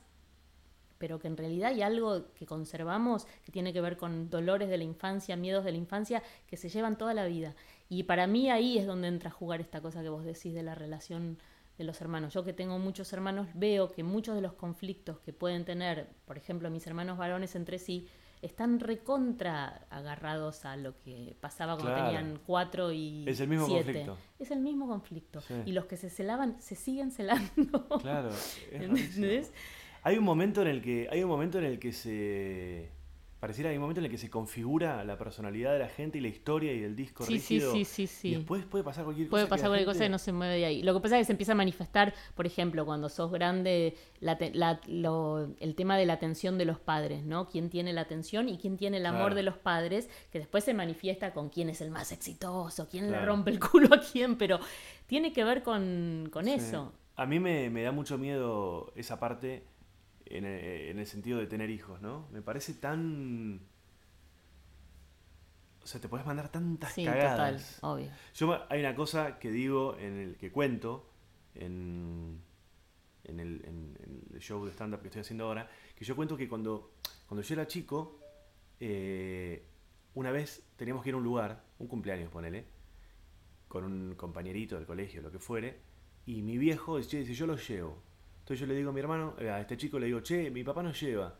[0.97, 4.77] pero que en realidad hay algo que conservamos que tiene que ver con dolores de
[4.77, 7.55] la infancia, miedos de la infancia, que se llevan toda la vida.
[7.89, 10.63] Y para mí ahí es donde entra a jugar esta cosa que vos decís de
[10.63, 11.37] la relación
[11.79, 12.33] de los hermanos.
[12.33, 16.37] Yo que tengo muchos hermanos, veo que muchos de los conflictos que pueden tener, por
[16.37, 18.07] ejemplo, mis hermanos varones entre sí,
[18.41, 22.05] están recontra agarrados a lo que pasaba cuando Claro.
[22.05, 23.83] tenían cuatro y Es el mismo siete.
[23.85, 24.17] conflicto.
[24.39, 25.41] Es el mismo conflicto.
[25.41, 25.53] Sí.
[25.65, 27.87] Y los que se celaban, se siguen celando.
[28.01, 29.51] Claro, es ¿Entendés?
[30.03, 32.89] Hay un momento en el que hay un momento en el que se
[33.39, 36.21] pareciera hay un momento en el que se configura la personalidad de la gente y
[36.21, 37.71] la historia y el disco Sí, sí, rígido.
[37.73, 38.27] sí, sí, sí.
[38.29, 39.47] Y después puede pasar cualquier Puede cosa.
[39.47, 40.83] que pasar cualquier cosa que no se mueve de ahí.
[40.83, 44.37] Lo que pasa es que se empieza a manifestar, por ejemplo, cuando sos grande, la
[44.37, 47.47] te- la- lo- el tema de la atención de los padres, ¿no?
[47.47, 49.35] ¿Quién tiene la atención y quién tiene el amor Claro.
[49.35, 50.09] de los padres?
[50.31, 53.87] Que después se manifiesta con quién es el más exitoso, quién le rompe el culo
[53.95, 54.59] a quién, pero
[55.07, 56.51] tiene que ver con, con Sí.
[56.51, 56.93] eso.
[57.15, 59.63] A mí me, me da mucho miedo esa parte
[60.29, 62.27] en el, en el sentido de tener hijos, ¿no?
[62.31, 63.61] Me parece tan...
[65.83, 67.79] O sea, te puedes mandar tantas Sí, total, cagadas.
[67.81, 68.09] obvio.
[68.35, 71.09] Yo hay una cosa que digo en el que cuento
[71.55, 72.41] en,
[73.23, 73.97] en, el, en-
[74.33, 76.91] el show de stand-up que estoy haciendo ahora, que yo cuento que cuando,
[77.27, 78.19] cuando yo era chico,
[78.79, 79.65] eh,
[80.13, 82.65] una vez teníamos que ir a un lugar, un cumpleaños, ponele,
[83.67, 85.79] con un compañerito del colegio, lo que fuere,
[86.25, 88.01] y mi viejo dice, yo lo llevo.
[88.49, 90.63] Entonces yo le digo a mi hermano, eh, a este chico le digo, che, mi
[90.63, 91.35] papá nos lleva.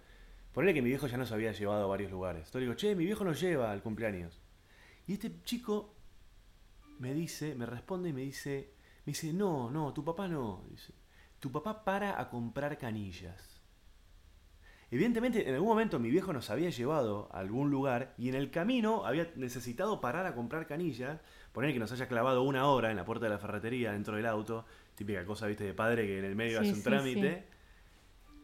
[0.54, 2.42] Ponele que mi viejo ya nos había llevado a varios lugares.
[2.42, 4.40] Entonces le digo, che, mi viejo nos lleva al cumpleaños.
[5.08, 5.96] Y este chico
[7.00, 8.76] me dice, me responde y me dice,
[9.08, 10.64] me dice, no, no, tu papá no.
[11.40, 13.60] Tu papá para a comprar canillas.
[14.92, 18.52] Evidentemente, en algún momento mi viejo nos había llevado a algún lugar y en el
[18.52, 21.22] camino había necesitado parar a comprar canillas,
[21.54, 24.26] poner que nos haya clavado una hora en la puerta de la ferretería dentro del
[24.26, 24.66] auto,
[25.00, 27.44] típica cosa, viste, de padre que en el medio Sí, hace un sí, trámite.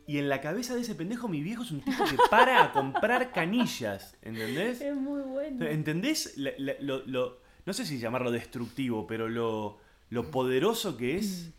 [0.07, 2.71] Y en la cabeza de ese pendejo mi viejo es un tipo que para a
[2.71, 4.79] comprar canillas, ¿entendés?
[4.81, 5.65] Es muy bueno.
[5.65, 6.37] ¿Entendés?
[6.37, 11.51] La- la- lo, lo- no sé si llamarlo destructivo, pero lo, lo poderoso que es.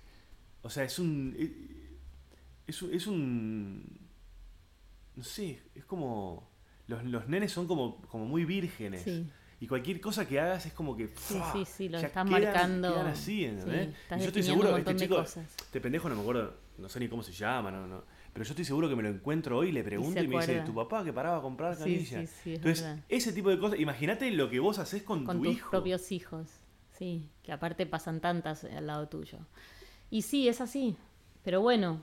[0.63, 1.37] O sea, es un.
[2.67, 3.85] Es, un- es un.
[5.17, 6.49] No sé, es como.
[6.87, 9.03] Los, los nenes son como, como muy vírgenes.
[9.03, 9.29] Sí.
[9.59, 11.09] Y cualquier cosa que hagas es como que.
[11.09, 11.53] Sí, ¡fua!
[11.53, 12.93] sí, sí, lo estás marcando.
[12.93, 13.87] quedan así, ¿entendés?
[13.87, 15.47] Sí, estás y yo estoy seguro, un este chico, cosas.
[15.57, 18.05] este pendejo no me acuerdo, no sé ni cómo se llama, no, no.
[18.35, 20.61] Pero yo estoy seguro que me lo encuentro hoy y le pregunto y, me dice,
[20.61, 22.29] tu papá que paraba a comprar canillas.
[22.29, 23.05] sí, sí, es Entonces, verdad.
[23.09, 25.71] ese tipo de cosas, imagínate lo que vos haces con, con tu tus hijo.
[25.71, 26.47] propios hijos.
[26.99, 29.39] Sí, que aparte pasan tantas al lado tuyo.
[30.11, 30.97] Y sí, es así.
[31.45, 32.03] Pero bueno,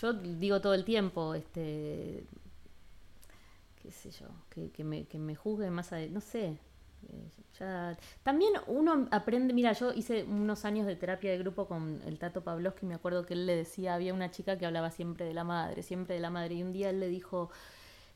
[0.00, 2.24] yo digo todo el tiempo, este
[3.80, 6.58] qué sé yo, que, que me, que me juzgue más adelante, no sé.
[7.58, 12.18] Ya- También uno aprende, mira, yo hice unos años de terapia de grupo con el
[12.18, 15.34] Tato Pavlovsky, me acuerdo que él le decía, había una chica que hablaba siempre de
[15.34, 17.50] la madre, siempre de la madre, y un día él le dijo,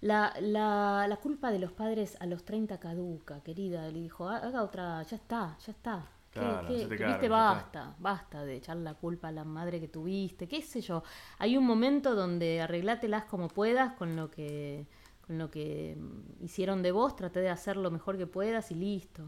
[0.00, 3.88] la, la, la culpa de los padres a los 30 caduca, querida.
[3.88, 6.08] Le dijo, "Ha- haga otra, ya está, ya está.
[6.32, 7.28] ¿Qué- Claro, qué- qué- carga, viste?
[7.28, 11.02] Basta, basta de echar la culpa a la madre que tuviste, qué sé yo.
[11.38, 14.86] Hay un momento donde arreglátelas como puedas con lo que
[15.26, 15.96] con lo que
[16.40, 19.24] hicieron de vos, traté de hacer lo mejor que puedas y listo.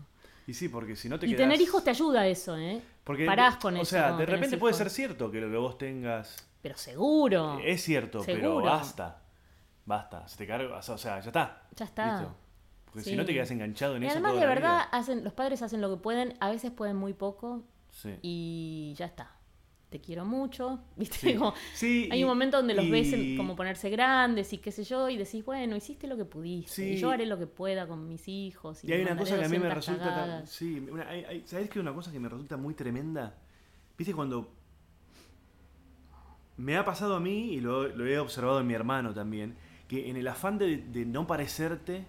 [0.46, 2.82] Y sí, porque si no te Y quedás- tener hijos te ayuda a eso, ¿eh?
[3.04, 3.90] porque, Parás con o eso.
[3.92, 7.58] sea, cuando de repente puede ser cierto que lo que vos tengas Pero seguro.
[7.64, 9.22] es cierto, pero basta.
[9.86, 11.62] Basta, se te carga, o sea, ya está.
[11.76, 12.20] Ya está.
[12.20, 12.34] Listo.
[12.86, 13.10] Porque Sí.
[13.10, 14.82] si no te quedas enganchado en Y eso además toda de la verdad vida.
[14.92, 18.14] hacen, los padres hacen lo que pueden, a veces pueden muy poco, Sí.
[18.22, 19.33] y ya está.
[19.94, 21.18] Te quiero mucho, ¿viste?
[21.18, 21.34] Sí.
[21.36, 24.82] Como- Sí, hay y- un momento donde los ves como ponerse grandes y qué sé
[24.82, 26.82] yo, y decís, bueno, hiciste lo que pudiste, Sí.
[26.94, 28.82] y yo haré lo que pueda con mis hijos.
[28.82, 30.26] Y, Y hay una cosa que a mí me 200 resulta.
[30.26, 31.78] tan- sí, una- hay- hay- ¿sabés qué?
[31.78, 33.38] Una cosa que me resulta muy tremenda.
[33.96, 34.50] ¿Viste cuando.
[36.56, 39.54] Me ha pasado a mí y lo, lo he observado en mi hermano también.
[39.86, 42.04] Que en el afán de, de no parecerte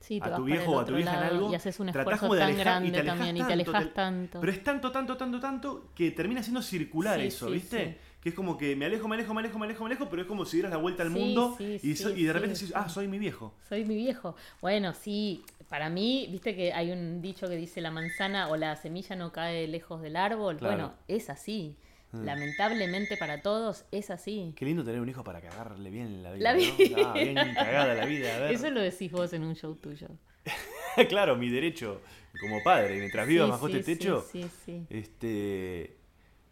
[0.00, 1.50] Sí, a tu viejo o a tu vieja en algo.
[1.52, 3.52] Y haces un esfuerzo como de tan alejar- y grande te alejas también y te
[3.52, 4.40] alejas tanto.
[4.40, 7.98] Pero es tanto, tanto, tanto, tanto que termina siendo circular Sí, eso, sí, ¿viste?
[8.20, 10.22] Que es como que me alejo, me alejo, me alejo, me alejo, me alejo, pero
[10.22, 12.72] es como si dieras la vuelta al mundo y, so- y de repente sí.
[12.74, 13.54] ah, soy mi viejo.
[13.68, 14.34] Soy mi viejo.
[14.60, 18.74] Bueno, sí, para mí, viste que hay un dicho que dice la manzana o la
[18.76, 20.56] semilla no cae lejos del árbol.
[20.56, 20.74] Claro.
[20.76, 21.76] Bueno, es así.
[22.12, 22.24] Mm.
[22.24, 24.52] Lamentablemente para todos es así.
[24.56, 26.52] Qué lindo tener un hijo para cagarle bien la vida.
[26.52, 26.58] La ¿no?
[26.76, 26.96] vida.
[27.06, 28.34] Ah, bien cagada la vida.
[28.36, 28.52] A ver.
[28.52, 30.08] Eso lo decís vos en un show tuyo.
[31.08, 32.00] claro, mi derecho
[32.40, 34.24] como padre, mientras viva Sí, bajo sí, este techo.
[34.32, 34.86] Sí, sí.
[34.88, 35.96] Este.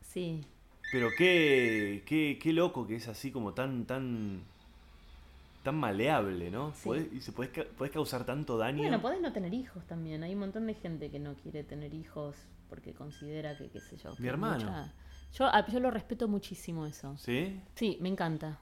[0.03, 0.45] sí.
[0.93, 4.43] Pero qué, qué, qué loco que es así como tan, tan.
[5.63, 6.73] tan maleable, ¿no?
[6.75, 6.89] Sí.
[6.89, 8.79] Podés- y se podés, podés causar tanto daño.
[8.79, 10.23] Bueno, podés no tener hijos también.
[10.23, 12.37] Hay un montón de gente que no quiere tener hijos
[12.69, 14.13] porque considera que, qué sé yo.
[14.19, 14.65] Mi hermano.
[14.65, 14.93] mucha-
[15.39, 17.17] Yo, yo lo respeto muchísimo eso.
[17.19, 17.61] ¿Sí?
[17.75, 18.59] Sí, me encanta.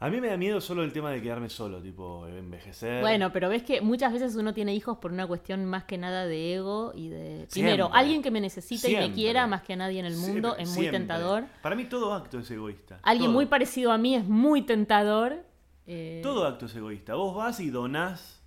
[0.00, 3.00] A mí me da miedo solo el tema de quedarme solo, tipo envejecer.
[3.00, 6.24] Bueno, pero ves que muchas veces uno tiene hijos por una cuestión más que nada
[6.24, 7.48] de ego y de...
[7.50, 7.98] Primero, Siempre.
[8.00, 10.62] alguien que me necesite y me quiera más que a nadie en el mundo Siempre,
[10.62, 11.44] es muy tentador.
[11.62, 13.00] Para mí todo acto es egoísta.
[13.02, 13.34] Alguien Todo.
[13.34, 15.44] muy parecido a mí es muy tentador.
[15.88, 17.16] eh, Todo acto es egoísta.
[17.16, 18.40] Vos vas y donás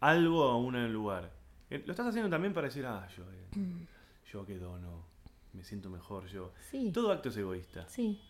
[0.00, 1.30] algo a un lugar.
[1.70, 3.86] Eh, Lo estás haciendo también para decir, ah, yo, eh,
[4.32, 5.04] yo que dono,
[5.52, 6.52] me siento mejor yo.
[6.70, 6.90] Sí.
[6.92, 7.86] Todo acto es egoísta.
[7.88, 8.20] Sí,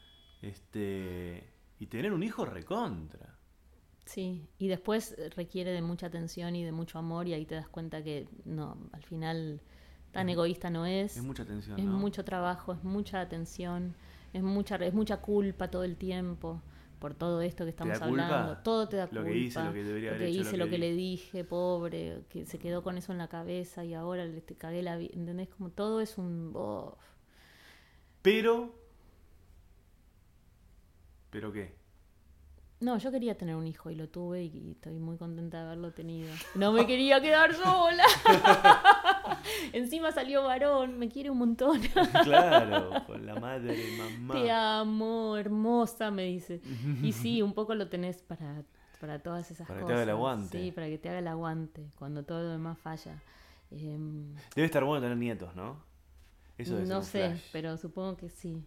[0.40, 1.48] Este.
[1.78, 3.36] Y tener un hijo recontra.
[4.04, 4.46] sí.
[4.58, 8.02] Y después requiere de mucha atención y de mucho amor y ahí te das cuenta
[8.02, 9.60] que no, al final
[10.12, 11.16] tan egoísta no es.
[11.16, 11.78] Es mucha atención.
[11.78, 11.92] Es ¿no?
[11.98, 13.94] mucho trabajo, es mucha atención,
[14.32, 16.60] es mucha, es mucha culpa todo el tiempo
[17.00, 18.26] por todo esto que estamos culpa?
[18.26, 18.58] hablando.
[18.58, 19.24] Todo te da Lo culpa.
[19.24, 20.90] que hice, lo que debería lo haber que hecho, hice, lo lo que que le
[20.92, 24.54] di- dije, pobre, que se quedó con eso en la cabeza y ahora le te
[24.54, 25.10] cagué la vida.
[25.14, 25.48] ¿Entendés?
[25.48, 26.52] Como todo es un.
[26.54, 26.96] oh.
[28.22, 28.74] Pero.
[31.30, 31.74] ¿Pero qué?
[32.82, 35.92] No, yo quería tener un hijo y lo tuve y, estoy muy contenta de haberlo
[35.92, 36.28] tenido.
[36.56, 38.04] No me quería quedar sola.
[39.72, 41.80] Encima salió varón, me quiere un montón.
[42.24, 44.34] Claro, con la madre, mamá.
[44.34, 46.60] Te amo, hermosa, me dice.
[47.02, 48.64] Y sí, un poco lo tenés para,
[49.00, 49.88] para todas esas Para que cosas.
[49.88, 50.60] te haga el aguante.
[50.60, 53.22] Sí, para que te haga el aguante cuando todo lo demás falla.
[53.70, 55.76] Em, Debe estar bueno tener nietos, ¿no?
[56.58, 57.40] Eso debe ser no un sé, flash.
[57.52, 58.64] pero supongo que sí.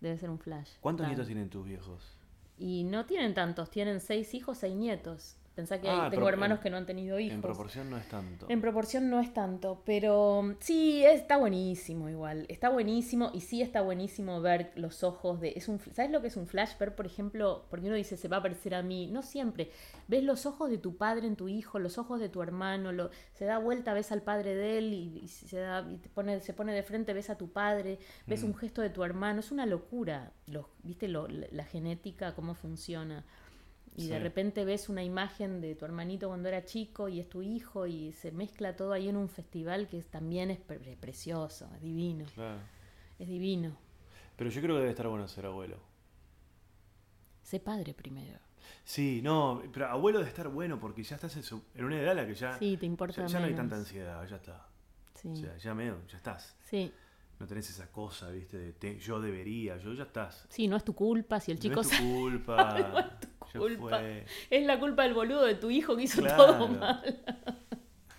[0.00, 0.70] Debe ser un flash.
[0.80, 1.10] ¿Cuántos Claro.
[1.10, 2.16] nietos tienen tus viejos?
[2.56, 5.36] Y no tienen tantos, tienen seis hijos, seis nietos.
[5.58, 7.34] Pensá que Ah, tengo hermanos en- que no han tenido hijos.
[7.34, 8.46] En proporción no es tanto.
[8.48, 12.46] En proporción no es tanto, pero sí, está buenísimo igual.
[12.48, 15.54] Está buenísimo y sí está buenísimo ver los ojos de...
[15.56, 16.78] Es un, ¿Sabes lo que es un flash?
[16.78, 19.08] Ver, por ejemplo, porque uno dice, se va a parecer a mí.
[19.08, 19.72] No siempre.
[20.06, 23.10] Ves los ojos de tu padre en tu hijo, los ojos de tu hermano, lo,
[23.32, 26.38] se da vuelta, ves al padre de él y, y se, da, y te pone,
[26.38, 28.46] se pone de frente, ves a tu padre, ves Mm.
[28.46, 29.40] un gesto de tu hermano.
[29.40, 31.08] Es una locura, los, ¿viste?
[31.08, 33.24] Lo- la, la genética, cómo funciona.
[33.96, 37.42] Y de repente ves una imagen de tu hermanito cuando era chico y es tu
[37.42, 41.68] hijo y se mezcla todo ahí en un festival que es- también es pre- precioso,
[41.74, 42.60] es divino, Claro.
[43.18, 43.76] es divino.
[44.36, 45.78] Pero yo creo que debe estar bueno ser abuelo.
[47.42, 48.38] Sé padre primero.
[48.84, 52.12] Sí, no, pero abuelo debe estar bueno porque ya estás en, su- en una edad
[52.12, 54.66] en la que ya, Sí, te importa ya, ya no hay tanta ansiedad, ya está.
[55.14, 56.56] Sí, O sea, ya medio, ya estás.
[56.62, 56.92] sí.
[57.40, 60.44] No tenés esa cosa, viste, de te- yo debería, yo ya estás.
[60.48, 62.78] Sí, no es tu culpa si el chico no es tu culpa.
[62.80, 63.98] No es tu ya culpa.
[64.00, 64.26] fue.
[64.50, 66.44] es la culpa del boludo de tu hijo que hizo Claro.
[66.46, 67.22] todo mal.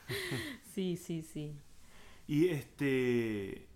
[0.73, 1.55] sí, sí, sí.
[2.27, 3.67] Y este.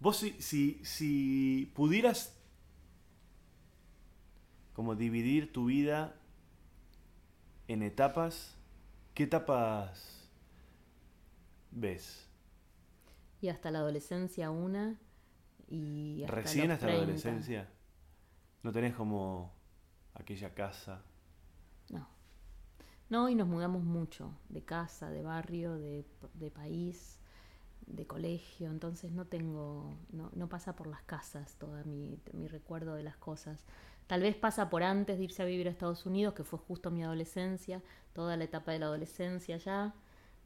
[0.00, 2.34] Vos si, si, si pudieras
[4.72, 6.14] como dividir tu vida
[7.66, 8.56] en etapas,
[9.14, 10.30] ¿qué etapas
[11.72, 12.28] ves?
[13.40, 14.96] Y hasta la adolescencia una
[15.68, 17.04] y hasta Recién los hasta la 30.
[17.04, 17.68] adolescencia.
[18.62, 19.52] ¿No tenés como
[20.18, 21.02] aquella casa?
[21.90, 22.06] No.
[23.10, 26.04] No, y nos mudamos mucho, de casa, de barrio, de,
[26.34, 27.18] de país,
[27.86, 32.94] de colegio, entonces no tengo, no, no pasa por las casas todo mi, mi recuerdo
[32.94, 33.64] de las cosas.
[34.08, 36.90] Tal vez pasa por antes de irse a vivir a Estados Unidos, que fue justo
[36.90, 37.82] mi adolescencia,
[38.14, 39.94] toda la etapa de la adolescencia ya,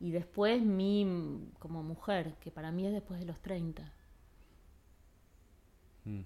[0.01, 3.93] y después mi como mujer, que para mí es después de los 30,
[6.07, 6.25] Mm.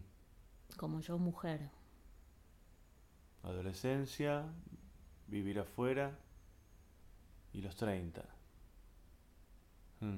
[0.76, 1.70] como yo mujer.
[3.42, 4.44] Adolescencia,
[5.28, 6.18] vivir afuera
[7.52, 8.24] y los 30.
[10.00, 10.16] Mm.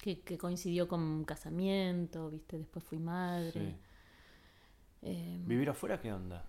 [0.00, 2.58] que, que coincidió con un casamiento, ¿viste?
[2.58, 3.52] Después fui madre.
[3.52, 3.76] Sí.
[5.02, 6.44] Eh, ¿Vivir afuera qué onda?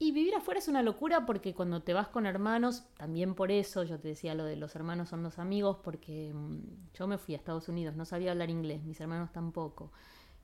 [0.00, 3.82] y vivir afuera es una locura porque cuando te vas con hermanos, también por eso,
[3.82, 7.34] yo te decía lo de los hermanos son los amigos, porque mm, yo me fui
[7.34, 9.92] a Estados Unidos, no sabía hablar inglés, mis hermanos tampoco.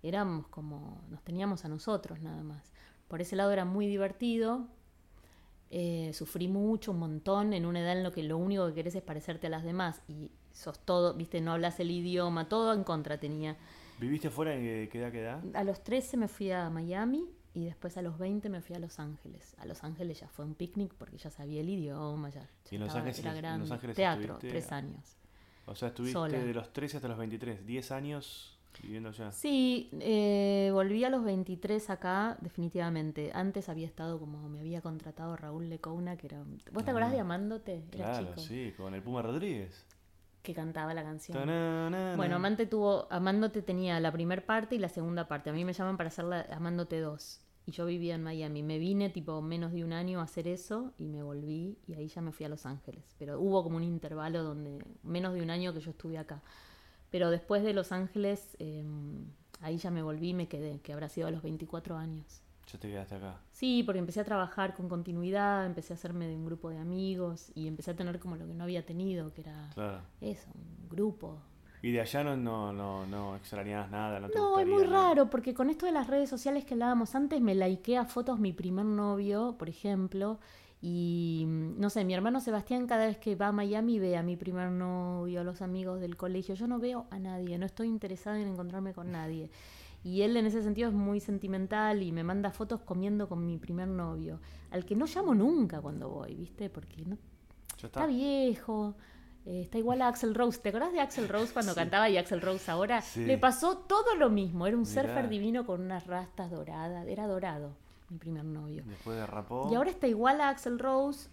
[0.03, 2.73] Éramos como, nos teníamos a nosotros nada más.
[3.09, 4.67] Por ese lado era muy divertido.
[5.71, 8.95] Eh, sufrí mucho, un montón, en una edad en la que lo único que querés
[8.95, 12.85] es parecerte a las demás y sos todo, viste, no hablas el idioma, todo en
[12.85, 13.57] contra tenía.
[13.99, 15.43] ¿Viviste afuera en qué- edad, qué edad?
[15.55, 18.79] A los 13 me fui a Miami y después a los 20 me fui a
[18.79, 19.55] Los Ángeles.
[19.59, 22.75] A Los Ángeles ya fue un picnic porque ya sabía el idioma, ya, ya ¿Y
[22.77, 23.75] en Los Ángeles- era en Los grande.
[23.75, 25.17] Ángeles Teatro, tres años.
[25.67, 26.39] O sea, estuviste Sola.
[26.39, 29.33] de los 13 hasta los 23, 10 años viviendo allá.
[29.33, 33.31] Sí, eh, volví a los 23 acá, definitivamente.
[33.35, 36.45] Antes había estado como me había contratado Raúl Lecouna, que era...
[36.73, 37.83] ¿Vos te acordás de Amándote?
[37.85, 37.91] Ah.
[37.91, 38.41] Claro, chico.
[38.41, 39.87] sí, con el Puma Rodríguez.
[40.43, 41.39] Que cantaba la canción.
[42.17, 45.49] Bueno, Amante tuvo, Amándote tenía la primera parte y la segunda parte.
[45.49, 47.41] A mí me llaman para hacer la Amándote 2.
[47.67, 48.63] Y yo vivía en Miami.
[48.63, 52.09] Me vine tipo menos de un año a hacer eso y me volví y ahí
[52.09, 53.05] ya me fui a Los Ángeles.
[53.19, 56.43] Pero hubo como un intervalo donde menos de un año que yo estuve acá.
[57.15, 58.85] Pero después de Los Ángeles, eh,
[59.61, 62.43] ahí ya me volví y me quedé, que habrá sido a los 24 años.
[62.73, 63.37] Ya te quedaste acá.
[63.53, 67.53] Sí, porque empecé a trabajar con continuidad, empecé a hacerme de un grupo de amigos
[67.55, 70.01] y empecé a tener como lo que no había tenido, que era Claro.
[70.21, 71.39] eso, un grupo,
[71.83, 75.09] Y de allá no, no, no, no extrañabas nada, no te No, es muy nada.
[75.11, 78.41] raro, porque con esto de las redes sociales que hablábamos antes, me likeé a fotos
[78.41, 80.41] mi primer novio, por ejemplo,
[80.87, 84.23] y mm, no sé, mi hermano Sebastián cada vez que va a Miami ve a
[84.23, 86.55] mi primer novio, a los amigos del colegio.
[86.55, 89.51] Yo no veo a nadie, no estoy interesada en encontrarme con nadie.
[90.03, 93.57] Y él en ese sentido es muy sentimental y me manda fotos comiendo con mi
[93.57, 96.69] primer novio, al que no llamo nunca cuando voy, ¿viste?
[96.69, 97.17] Porque no,
[97.77, 97.87] está.
[97.87, 98.95] Está viejo.
[99.47, 100.59] eh, está igual a Axel Rose.
[100.61, 103.01] ¿Te acordás de Axel Rose cuando cantaba y Axel Rose ahora?
[103.01, 103.25] Sí.
[103.25, 104.67] Le pasó todo lo mismo.
[104.67, 105.03] Era un Mirá.
[105.03, 107.07] surfer divino con unas rastas doradas.
[107.09, 107.75] Era dorado,
[108.11, 108.83] mi primer novio.
[108.87, 109.69] Después derrapó.
[109.71, 111.29] Y ahora está igual a Axel Rose.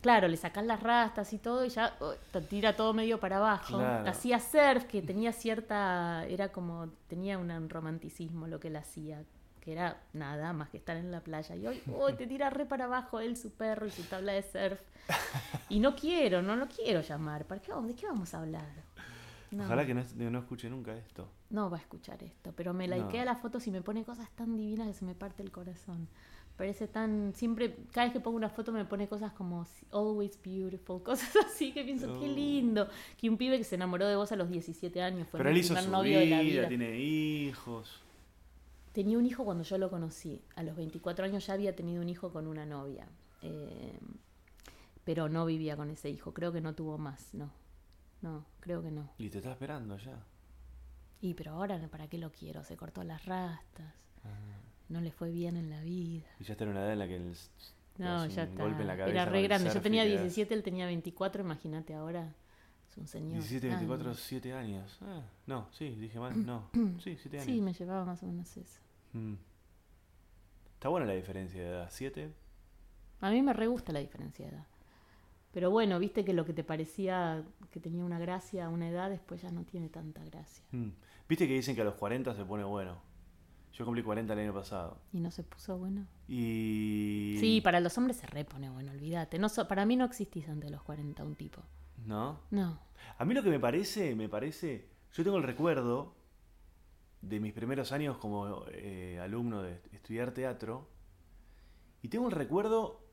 [0.00, 3.38] Claro, le sacás las rastas y todo y ya oh, te tira todo medio para
[3.38, 3.78] abajo.
[3.78, 4.08] Claro.
[4.08, 6.24] Hacía surf, que tenía cierta.
[6.26, 6.88] Era como.
[7.08, 9.24] Tenía un romanticismo lo que él hacía.
[9.60, 11.56] Que era nada más que estar en la playa.
[11.56, 14.42] Y hoy, hoy te tira re para abajo él, su perro y su tabla de
[14.42, 14.80] surf.
[15.68, 17.44] Y no quiero, no lo quiero llamar.
[17.46, 18.68] ¿Para qué, vamos- ¿De qué vamos a hablar?
[19.50, 21.28] No, Ojalá que no, no escuche nunca esto.
[21.50, 22.52] No va a escuchar esto.
[22.56, 22.96] Pero me No.
[22.96, 26.08] likea las fotos y me pone cosas tan divinas que se me parte el corazón.
[26.56, 27.34] Parece tan.
[27.34, 31.72] Siempre, cada vez que pongo una foto me pone cosas como always beautiful, cosas así
[31.72, 32.88] que pienso, qué lindo.
[33.18, 35.56] Que un pibe que se enamoró de vos a los 17 años fue Pero mi
[35.56, 36.68] él hizo su novio de la vida, vida.
[36.68, 38.00] tiene hijos.
[38.92, 40.40] Tenía un hijo cuando yo lo conocí.
[40.54, 43.06] A los 24 años ya había tenido un hijo con una novia.
[43.42, 43.92] Eh,
[45.04, 46.32] pero no vivía con ese hijo.
[46.32, 47.50] Creo que no tuvo más, no.
[48.22, 49.10] No, creo que no.
[49.18, 50.18] Y te está esperando ya.
[51.20, 52.62] Y pero ahora, ¿para qué lo quiero?
[52.64, 53.94] Se cortó las rastas.
[54.24, 54.28] Ah.
[54.88, 56.26] No le fue bien en la vida.
[56.38, 57.34] Y ya está en una edad en la que el,
[57.98, 58.62] No, ya está.
[58.62, 59.70] golpe en la cabeza Era re grande.
[59.72, 61.42] Yo tenía quedás 17, él tenía 24.
[61.42, 62.32] Imagínate ahora.
[62.88, 63.32] Es un señor.
[63.34, 64.98] 17, 24, Ah, 7 años.
[65.02, 66.46] Ah, no, sí, dije mal.
[66.46, 66.70] No,
[67.02, 67.46] sí, 7 años.
[67.46, 68.80] Sí, me llevaba más o menos eso.
[69.12, 69.34] Mm.
[70.74, 71.88] Está buena la diferencia de edad.
[71.90, 72.30] 7.
[73.22, 74.66] A mí me re gusta la diferencia de edad.
[75.56, 79.08] Pero bueno, viste que lo que te parecía que tenía una gracia a una edad,
[79.08, 80.62] después ya no tiene tanta gracia.
[80.72, 80.90] Mm.
[81.26, 82.98] Viste que dicen que a los 40 se pone bueno.
[83.72, 84.98] Yo cumplí 40 el año pasado.
[85.14, 86.06] Y no se puso bueno.
[86.28, 87.38] Y.
[87.40, 89.38] Sí, para los hombres se repone bueno, olvídate.
[89.38, 91.62] No so- para mí no existís antes de los 40 un tipo.
[92.04, 92.38] ¿No?
[92.50, 92.78] No.
[93.16, 94.90] A mí lo que me parece, me parece.
[95.14, 96.16] Yo tengo el recuerdo
[97.22, 100.86] de mis primeros años como eh, alumno de estudiar teatro.
[102.02, 103.05] Y tengo el recuerdo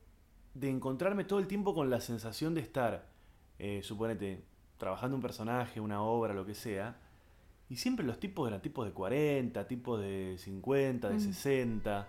[0.53, 3.07] de encontrarme todo el tiempo con la sensación de estar,
[3.59, 4.43] eh, suponete,
[4.77, 6.97] trabajando un personaje, una obra, lo que sea.
[7.69, 11.19] Y siempre los tipos eran tipos de 40, tipos de 50, de Mm.
[11.19, 12.07] 60.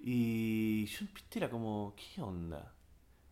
[0.00, 2.72] Y yo, viste, era como, ¿qué onda?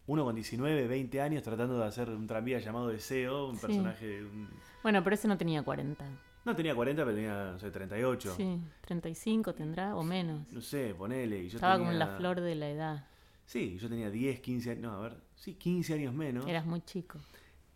[0.07, 3.63] Uno con 19, 20 años tratando de hacer un tranvía llamado Deseo, un Sí.
[3.63, 4.23] personaje...
[4.25, 4.49] un-
[4.83, 6.05] Bueno, pero ese no tenía 40.
[6.45, 8.35] No tenía 40, pero tenía, no sé, 38.
[8.35, 10.51] Sí, 35 tendrá o menos.
[10.53, 11.41] No sé, ponele.
[11.45, 11.87] Y yo Estaba tenía...
[11.87, 13.05] como en la flor de la edad.
[13.51, 14.83] Sí, yo tenía 10, 15 años.
[14.83, 16.47] No, a ver, sí, 15 años menos.
[16.47, 17.19] Eras muy chico.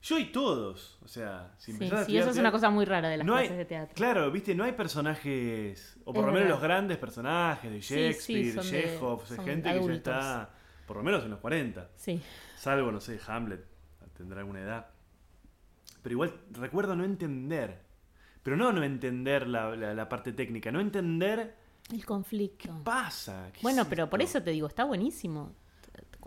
[0.03, 0.99] Yo y todos.
[1.03, 3.47] O sea, si Sí, sí, eso es una cosa muy rara de las no hay-
[3.49, 3.95] clases de teatro.
[3.97, 6.49] Claro, viste, no hay personajes, o por Es lo menos verdad.
[6.51, 7.95] los grandes personajes de Sí, sí,
[8.45, 8.61] Shakespeare, de-
[8.93, 10.51] Chekhov, o sea, son gente que ya está,
[10.87, 11.91] por lo menos en los 40.
[11.97, 12.23] Sí.
[12.57, 13.65] Salvo, no sé, Hamlet,
[14.17, 14.87] tendrá alguna edad.
[16.03, 17.83] Pero igual recuerdo no entender.
[18.45, 21.57] Pero no no entender la, la- la parte técnica, no entender
[21.93, 22.69] El conflicto.
[22.79, 23.51] qué pasa.
[23.53, 25.57] ¿Qué Bueno, es pero por eso te digo, está buenísimo.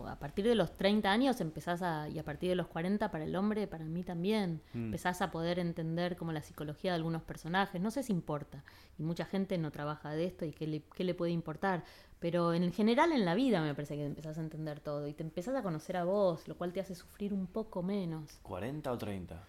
[0.06, 3.24] A partir de los 30 años empezás a, y a partir de los 40 para
[3.24, 4.86] el hombre, para mí también, Mm.
[4.86, 8.62] empezás a poder entender como la psicología de algunos personajes, no sé si importa,
[8.98, 11.82] y mucha gente no trabaja de esto y qué le, qué le puede importar,
[12.20, 15.22] pero en general en la vida me parece que empezás a entender todo y te
[15.22, 18.40] empezás a conocer a vos, lo cual te hace sufrir un poco menos.
[18.44, 19.42] ¿40 o 30?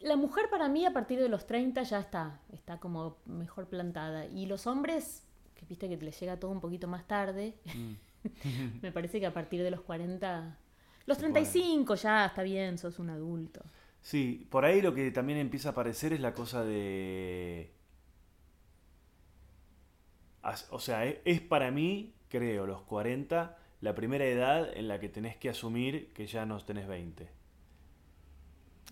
[0.00, 4.26] La mujer para mí a partir de los 30 ya está, está como mejor plantada.
[4.26, 5.24] Y los hombres,
[5.54, 7.54] que viste que les llega todo un poquito más tarde,
[8.82, 10.58] me parece que a partir de los 40,
[11.06, 13.60] los 35 ya está bien, sos un adulto.
[14.00, 17.72] Sí, por ahí lo que también empieza a aparecer es la cosa de...
[20.70, 25.08] O sea, e- es para mí, creo, los 40, la primera edad en la que
[25.08, 27.28] tenés que asumir que ya no tenés 20.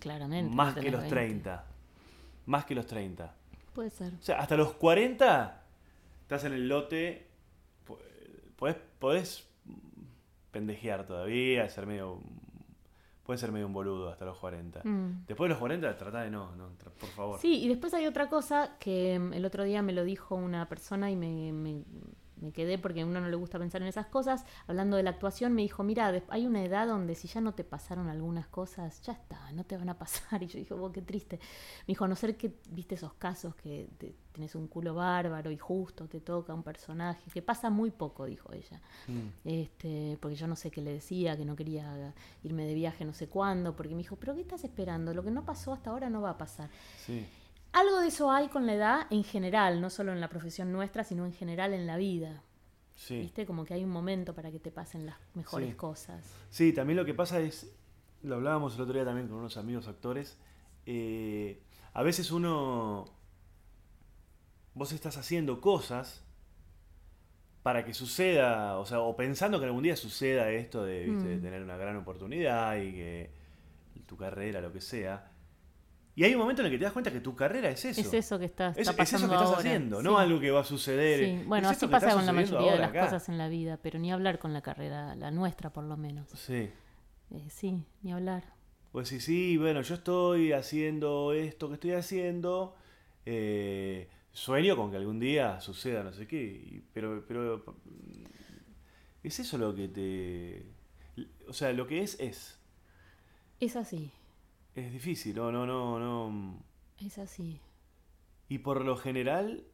[0.01, 0.55] Claramente.
[0.55, 1.15] Más no que los 20.
[1.15, 1.65] 30.
[2.47, 3.35] Más que los 30.
[3.75, 4.15] Puede ser.
[4.15, 5.63] O sea, hasta los 40
[6.23, 7.27] estás en el lote,
[7.87, 7.99] po-
[8.57, 9.47] podés, podés
[10.53, 12.21] pendejear todavía, ser medio...
[13.25, 14.81] Puedes ser medio un boludo hasta los 40.
[14.83, 15.27] Mm.
[15.29, 17.39] Después de los 40, trata de no, no, por favor.
[17.41, 20.69] Sí, y después hay otra cosa que mm, el otro día me lo dijo una
[20.69, 21.85] persona y me, me-
[22.43, 24.45] me quedé porque a uno no le gusta pensar en esas cosas.
[24.67, 27.65] Hablando de la actuación, me dijo, mira, hay una edad donde si ya no te
[27.65, 30.43] pasaron algunas cosas, ya está, no te van a pasar.
[30.43, 31.37] Y yo dije, oh, qué triste.
[31.83, 35.51] Me dijo, a no ser que viste esos casos que te- tenés un culo bárbaro
[35.51, 38.81] y justo te toca un personaje, que pasa muy poco, dijo ella.
[39.07, 39.29] Mm.
[39.49, 43.13] Este, porque yo no sé qué le decía, que no quería irme de viaje no
[43.13, 45.13] sé cuándo, porque me dijo, pero ¿qué estás esperando?
[45.15, 46.71] Lo que no pasó hasta ahora no va a pasar.
[47.07, 47.27] Sí.
[47.73, 51.05] Algo de eso hay con la edad en general, no solo en la profesión nuestra,
[51.05, 52.43] sino en general en la vida.
[52.97, 53.19] Sí.
[53.21, 53.47] ¿Viste?
[53.47, 55.75] Como que hay un momento para que te pasen las mejores Sí.
[55.77, 56.25] cosas.
[56.51, 57.75] Sí, también lo que pasa es,
[58.23, 60.39] lo hablábamos el otro día también con unos amigos actores,
[60.85, 61.63] eh,
[61.95, 63.07] a veces uno,
[64.75, 66.23] vos estás haciendo cosas
[67.63, 71.29] para que suceda, o sea, o pensando que algún día suceda esto de, ¿viste?
[71.29, 71.43] de Mm.
[71.43, 73.31] tener una gran oportunidad y que
[74.07, 75.32] tu carrera, lo que sea.
[76.15, 78.01] Y hay un momento en el que te das cuenta que tu carrera es eso.
[78.01, 79.59] Es eso que está, Es, está es pasando eso que estás ahora.
[79.61, 80.05] haciendo, Sí.
[80.05, 81.19] no algo que va a suceder.
[81.41, 83.05] Sí, Bueno, Es así pasa con la mayoría de las acá.
[83.07, 86.29] cosas en la vida, pero ni hablar con la carrera, la nuestra por lo menos.
[86.35, 86.69] Sí.
[87.31, 88.45] Eh, sí, ni hablar.
[88.93, 92.77] Pues sí, sí, bueno, yo estoy haciendo esto que estoy haciendo.
[93.25, 96.43] eh, sueño con que algún día suceda no sé qué.
[96.43, 97.65] y- pero, pero.
[99.23, 100.67] Es eso lo que te.
[101.49, 102.59] O sea, lo que es, es.
[103.61, 104.11] Es así,
[104.75, 106.63] Es difícil, no, no, no, no.
[106.99, 107.61] es así.
[108.49, 109.65] Y por lo general,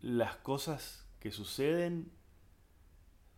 [0.00, 2.10] las cosas que suceden,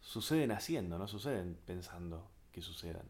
[0.01, 3.07] suceden haciendo, no suceden pensando que sucedan.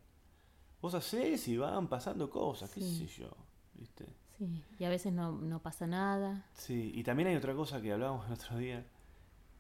[0.81, 2.99] Vos hacés y van pasando cosas, qué Sí.
[2.99, 3.31] sé yo,
[3.75, 4.07] ¿viste?
[4.39, 6.47] Sí, y a veces no, no pasa nada.
[6.55, 8.87] Sí, y también hay otra cosa que hablábamos el otro día,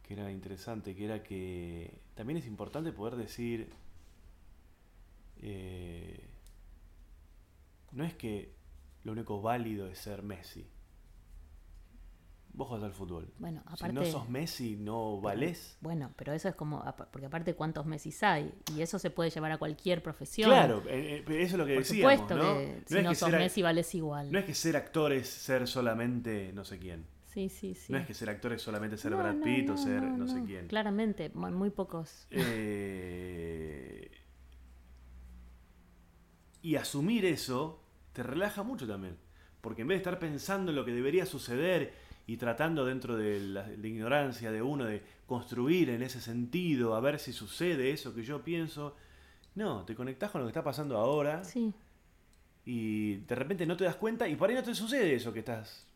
[0.04, 3.72] que era interesante, que era que también es importante poder decir,
[5.38, 6.27] eh,
[7.92, 8.54] no es que
[9.04, 10.68] lo único válido es ser Messi.
[12.52, 13.32] Vos jugás al fútbol.
[13.38, 15.78] Bueno, Si no aparte- sos Messi, no valés.
[15.80, 16.82] Bueno, pero eso es como,
[17.12, 20.50] porque aparte cuántos Messi hay, y eso se puede llevar a cualquier profesión.
[20.50, 22.54] Claro, eh, eh, eso es lo que por decíamos, supuesto ¿no?
[22.58, 24.32] que si es no que sos ser, Messi vales igual.
[24.32, 27.06] no es que ser actor es ser solamente no sé quién.
[27.26, 27.92] sí, sí, sí.
[27.92, 30.42] No es que ser actor es solamente ser No, Brad Pitt o ser no, sé
[30.44, 30.66] quién.
[30.66, 32.26] Claramente, mu- muy pocos.
[32.32, 33.97] Eh,
[36.68, 37.80] y asumir eso
[38.12, 39.16] te relaja mucho también.
[39.62, 41.94] Porque en vez de estar pensando en lo que debería suceder
[42.26, 47.00] y tratando dentro de la, de ignorancia de uno de construir en ese sentido, a
[47.00, 48.94] ver si sucede eso que yo pienso,
[49.54, 51.72] no, te conectás con lo que está pasando ahora Sí,
[52.66, 55.38] y de repente no te das cuenta y por ahí no te sucede eso que
[55.38, 55.86] estás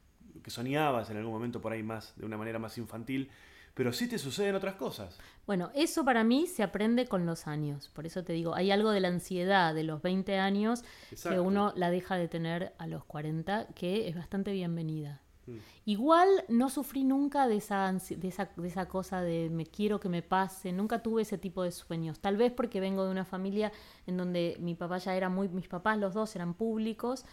[0.42, 3.28] que soñabas en algún momento por ahí más de una manera más infantil,
[3.74, 5.18] pero sí te suceden otras cosas.
[5.46, 7.88] Bueno, eso para mí se aprende con los años.
[7.88, 10.84] Por eso te digo, hay algo de la ansiedad de los 20 años
[11.22, 15.22] que uno la deja de tener a los 40, que es bastante bienvenida.
[15.46, 15.56] Mm.
[15.86, 20.08] Igual no sufrí nunca de esa, de, esa, de esa cosa de me quiero que
[20.08, 22.20] me pase, nunca tuve ese tipo de sueños.
[22.20, 23.72] Tal vez porque vengo de una familia
[24.06, 27.24] en donde mi papá ya era muy, mis papás los dos eran públicos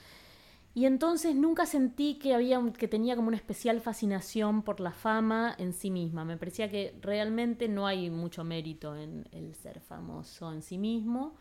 [0.76, 5.56] y entonces nunca sentí que había que tenía como una especial fascinación por la fama
[5.58, 6.26] en sí misma.
[6.26, 11.34] Me parecía que realmente no hay mucho mérito en el ser famoso en sí mismo.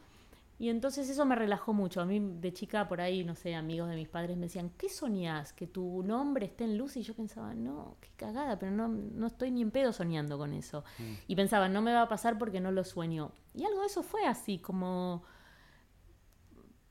[0.61, 2.01] Y entonces eso me relajó mucho.
[2.01, 4.89] A mí de chica por ahí, no sé, amigos de mis padres me decían, ¿qué
[4.89, 5.53] soñás?
[5.53, 6.97] ¿Que tu nombre esté en luz?
[6.97, 10.53] Y yo pensaba, no, qué cagada, pero no, no estoy ni en pedo soñando con
[10.53, 10.83] eso.
[11.29, 13.31] Y pensaba, no me va a pasar porque no lo sueño.
[13.55, 15.23] Y algo de eso fue así, como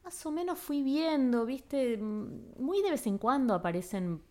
[0.08, 4.22] más o menos fui viendo, viste, Mm, muy de vez en cuando aparecen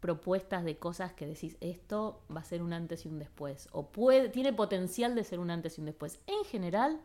[0.00, 3.92] propuestas de cosas que decís, esto va a ser un antes y un después, o
[3.92, 6.20] puede, tiene potencial de ser un antes y un después.
[6.26, 7.02] En general,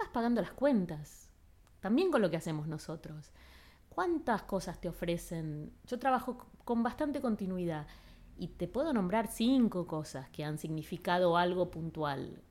[0.00, 1.28] vas pagando las cuentas,
[1.78, 3.30] también con lo que hacemos nosotros.
[3.88, 5.72] ¿Cuántas cosas te ofrecen?
[5.86, 7.86] Yo trabajo con bastante continuidad
[8.36, 12.42] y te puedo nombrar cinco cosas que han significado algo puntual.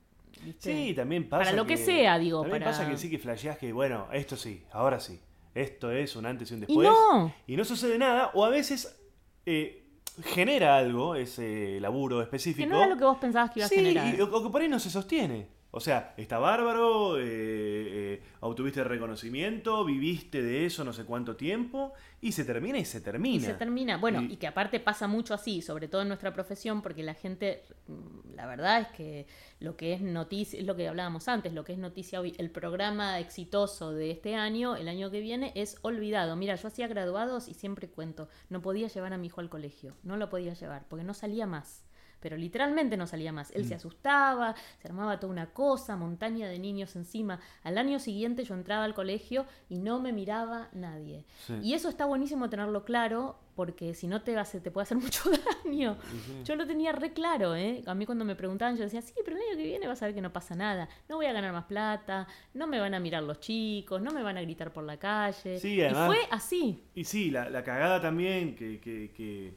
[0.42, 0.72] ¿Viste?
[0.72, 1.44] Sí, también pasa.
[1.44, 4.36] Para lo que sea, digo, También para- pasa que sí que flasheás que, bueno, esto
[4.36, 5.20] sí, ahora sí.
[5.54, 6.88] Esto es un antes y un Y después.
[6.88, 7.34] no.
[7.46, 8.98] Y no sucede nada, o a veces
[9.44, 9.84] eh,
[10.24, 12.68] genera algo, ese laburo Que específico.
[12.68, 14.14] no era lo que vos pensabas que iba sí, a generar.
[14.14, 15.46] y- o, o que por ahí no se sostiene.
[15.74, 21.94] O sea, está bárbaro, eh, eh, obtuviste reconocimiento, viviste de eso no sé cuánto tiempo,
[22.20, 23.36] y se termina y se termina.
[23.36, 23.96] Y se termina.
[23.96, 27.14] Bueno, Y- y, que aparte pasa mucho así, sobre todo en nuestra profesión, porque la
[27.14, 29.26] gente, mm, la verdad es que
[29.60, 32.50] lo que es noticia, es lo que hablábamos antes, lo que es noticia hoy, el
[32.50, 36.36] programa exitoso de este año, el año que viene, es olvidado.
[36.36, 39.96] Mira, yo hacía graduados y siempre cuento, no podía llevar a mi hijo al colegio,
[40.02, 41.82] no lo podía llevar, porque no salía más.
[42.22, 43.50] Pero literalmente no salía más.
[43.50, 43.56] Mm.
[43.56, 47.40] Él se asustaba, se armaba toda una cosa, montaña de niños encima.
[47.64, 51.24] Al año siguiente yo entraba al colegio y no me miraba nadie.
[51.46, 51.54] Sí.
[51.62, 55.30] Y eso está buenísimo tenerlo claro, porque si no te, hace, te puede hacer mucho
[55.64, 55.96] daño.
[56.44, 57.82] Yo lo tenía re claro, ¿eh?
[57.86, 60.06] A mí cuando me preguntaban, yo decía, sí, pero el año que viene vas a
[60.06, 60.88] ver que no pasa nada.
[61.08, 64.22] No voy a ganar más plata, no me van a mirar los chicos, no me
[64.22, 65.58] van a gritar por la calle.
[65.58, 66.84] Sí, y además- fue así.
[66.94, 69.54] Y sí, la, la cagada también que, que, que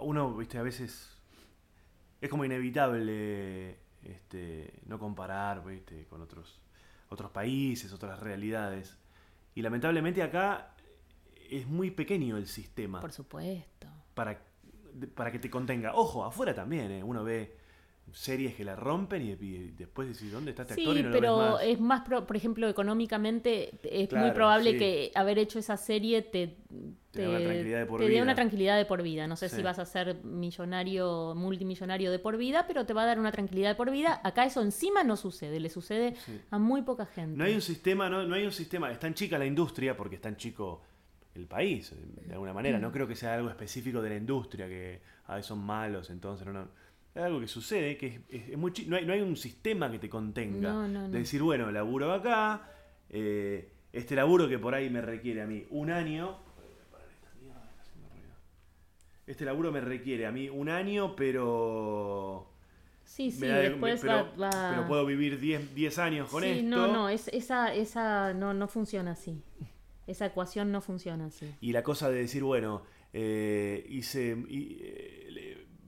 [0.00, 1.08] uno, viste, a veces
[2.20, 6.60] es como inevitable este, no comparar, viste, con otros,
[7.08, 8.96] otros países, otras realidades.
[9.54, 10.74] Y lamentablemente acá
[11.50, 13.88] es muy pequeño el sistema Por supuesto.
[14.14, 14.40] para,
[15.14, 15.94] para que te contenga.
[15.94, 17.02] Ojo, afuera también, ¿eh?
[17.02, 17.57] uno ve
[18.12, 20.94] series que la rompen y, y después decís, ¿dónde está este actor?
[20.94, 21.62] Sí, Y no lo pero ves más.
[21.64, 24.78] es más, pro- por ejemplo, económicamente es Claro, muy probable sí.
[24.78, 26.56] que haber hecho esa serie te,
[27.12, 29.26] Te una por te dé una tranquilidad de por vida.
[29.26, 29.56] No sé Sí.
[29.56, 33.32] si vas a ser millonario, multimillonario de por vida, pero te va a dar una
[33.32, 34.20] tranquilidad de por vida.
[34.24, 36.14] Acá eso encima no sucede, le sucede
[36.50, 37.36] a muy poca gente.
[37.36, 40.16] No hay un sistema, no, no hay un sistema, es tan chica la industria porque
[40.16, 40.82] es tan chico
[41.34, 41.94] el país,
[42.26, 42.78] de alguna manera.
[42.78, 42.82] Mm.
[42.82, 46.52] No creo que sea algo específico de la industria, que ay, son malos, entonces no,
[46.52, 46.68] no.
[47.18, 49.36] Es algo que sucede, que es, es- es muy chi- no, hay, no hay un
[49.36, 50.72] sistema que te contenga.
[50.72, 51.08] No, no, no.
[51.10, 52.70] De decir, bueno, laburo acá,
[53.10, 56.36] eh, este laburo que por ahí me requiere a mí un año.
[59.26, 62.46] Este laburo me requiere a mí un año, pero.
[63.04, 66.42] Sí, sí, me da después pero, va, va- pero puedo vivir 10 10 años con
[66.44, 66.62] sí, esto.
[66.68, 69.42] no, no, es, esa, esa no, no funciona así.
[70.06, 71.52] Esa ecuación no funciona así.
[71.60, 75.17] Y la cosa de decir, bueno, eh, hice, y, eh,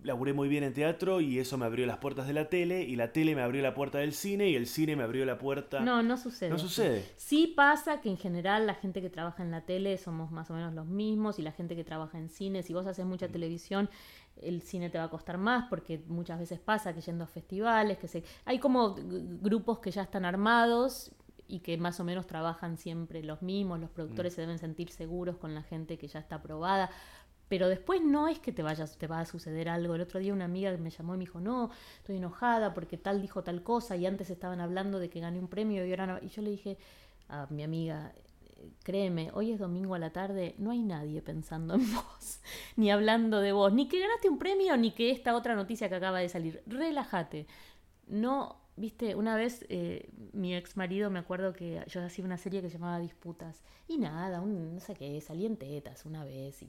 [0.03, 2.97] laburé muy bien en teatro y eso me abrió las puertas de la tele y
[2.97, 5.81] la tele me abrió la puerta del cine y el cine me abrió la puerta...
[5.81, 6.51] No, no sucede.
[6.51, 7.05] No sucede.
[7.17, 10.55] Sí pasa que en general la gente que trabaja en la tele somos más o
[10.55, 13.91] menos los mismos y la gente que trabaja en cine, si vos haces mucha televisión,
[14.41, 17.99] el cine te va a costar más porque muchas veces pasa que yendo a festivales,
[17.99, 18.25] que se...
[18.45, 21.13] Hay como grupos que ya están armados
[21.51, 25.37] y que más o menos trabajan siempre los mismos, los productores se deben sentir seguros
[25.37, 26.91] con la gente que ya está aprobada.
[27.51, 29.95] Pero después no es que te vayas, te va a suceder algo.
[29.97, 33.21] El otro día una amiga me llamó y me dijo, no, estoy enojada porque tal
[33.21, 36.19] dijo tal cosa y antes estaban hablando de que gané un premio y ahora no.
[36.23, 36.79] Y yo le dije
[37.29, 38.13] a mi amiga,
[38.57, 42.41] "Eh, créeme, hoy es domingo a la tarde, no hay nadie pensando en vos,
[42.77, 45.97] ni hablando de vos, ni que ganaste un premio, ni que esta otra noticia que
[45.97, 46.63] acaba de salir.
[46.67, 47.47] Relájate.
[48.09, 52.63] No, viste, una vez eh, mi ex marido me acuerdo que yo hacía una serie
[52.63, 53.63] que se llamaba Disputas.
[53.89, 56.67] Y nada, un, no sé qué, salí en tetas una vez y-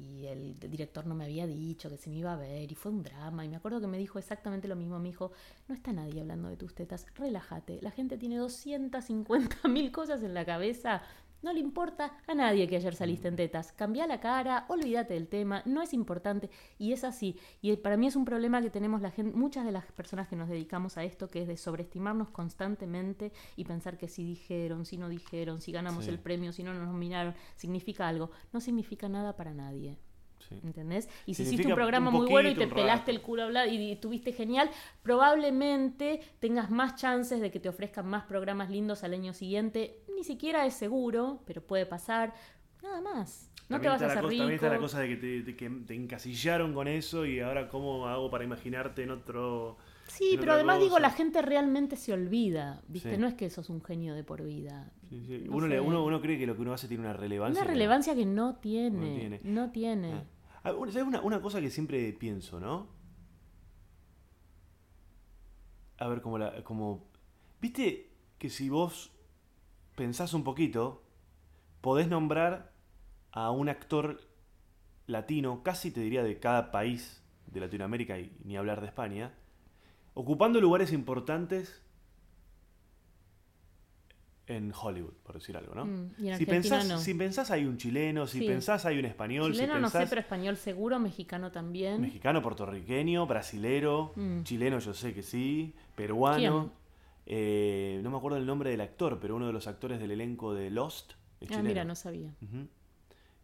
[0.00, 2.90] y el director no me había dicho que se me iba a ver y fue
[2.90, 3.44] un drama.
[3.44, 4.98] Y me acuerdo que me dijo exactamente lo mismo.
[4.98, 5.32] Me dijo,
[5.68, 7.80] no está nadie hablando de tus tetas, relájate.
[7.82, 11.02] La gente tiene 250 mil cosas en la cabeza.
[11.42, 13.72] No le importa a nadie que ayer saliste en tetas.
[13.72, 16.50] Cambia la cara, olvídate del tema, no es importante.
[16.78, 17.36] Y es así.
[17.62, 20.36] Y para mí es un problema que tenemos la gente, muchas de las personas que
[20.36, 24.96] nos dedicamos a esto, que es de sobreestimarnos constantemente y pensar que si dijeron, si
[24.98, 26.10] no dijeron, si ganamos Sí.
[26.10, 28.30] el premio, si no nos nominaron, significa algo.
[28.52, 29.98] No significa nada para nadie.
[30.48, 30.58] Sí.
[30.64, 31.08] ¿Entendés?
[31.26, 33.68] Y si hiciste un programa un muy bueno y te pelaste el culo a hablar
[33.68, 34.70] y tuviste genial,
[35.02, 40.02] probablemente tengas más chances de que te ofrezcan más programas lindos al año siguiente.
[40.14, 42.34] Ni siquiera es seguro, pero puede pasar.
[42.82, 43.50] Nada más.
[43.68, 44.40] No También te vas a hacer cosa- rico.
[44.42, 47.68] También está la cosa de que te, de que te encasillaron con eso y ahora
[47.68, 49.76] cómo hago para imaginarte en otro...
[50.08, 53.14] Sí, pero además digo, la gente realmente se olvida, ¿viste?
[53.14, 53.20] Sí.
[53.20, 54.90] No es que sos un genio de por vida.
[55.10, 55.42] Sí, sí.
[55.46, 57.60] No uno, le- uno, uno cree que lo que uno hace tiene una relevancia.
[57.60, 57.74] Una que no.
[57.74, 58.98] relevancia que no tiene.
[59.10, 59.40] No tiene.
[59.44, 60.12] No tiene.
[60.14, 60.24] Ah.
[60.64, 62.86] Ah, una- ¿Sabes una, una cosa que siempre pienso, no?
[65.98, 66.62] A ver, como la.
[66.64, 67.04] como.
[67.60, 69.10] ¿Viste que si vos
[69.96, 71.02] pensás un poquito,
[71.80, 72.72] podés nombrar
[73.32, 74.20] a un actor
[75.06, 79.34] latino, casi te diría de cada país de Latinoamérica y ni hablar de España,
[80.14, 81.82] ocupando lugares importantes
[84.50, 85.84] en Hollywood, por decir algo, ¿no?
[85.86, 86.98] Mm, y en si, pensás, no.
[86.98, 88.46] si pensás hay un chileno, si Sí.
[88.46, 92.00] pensás hay un español, Chileno si no sé, pero español seguro, mexicano también.
[92.00, 94.42] mexicano, puertorriqueño, brasilero, Mm.
[94.42, 96.72] chileno yo sé que sí, peruano,
[97.26, 100.52] eh, no me acuerdo el nombre del actor, pero uno de los actores del elenco
[100.52, 101.68] de Lost es Ah, chileno.
[101.68, 102.34] mira, no sabía.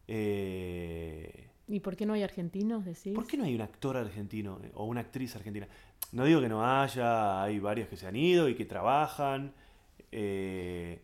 [0.09, 3.13] Eh, ¿Y por qué no hay argentinos, decís?
[3.15, 5.67] ¿Por qué no hay un actor argentino eh, o una actriz argentina?
[6.13, 9.53] No digo que no haya, hay varios que se han ido y que trabajan.
[10.19, 11.01] Eh,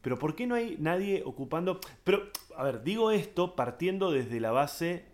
[0.00, 1.78] pero ¿por qué no hay nadie ocupando...
[2.02, 2.22] Pero,
[2.56, 5.04] a ver, digo esto partiendo desde la base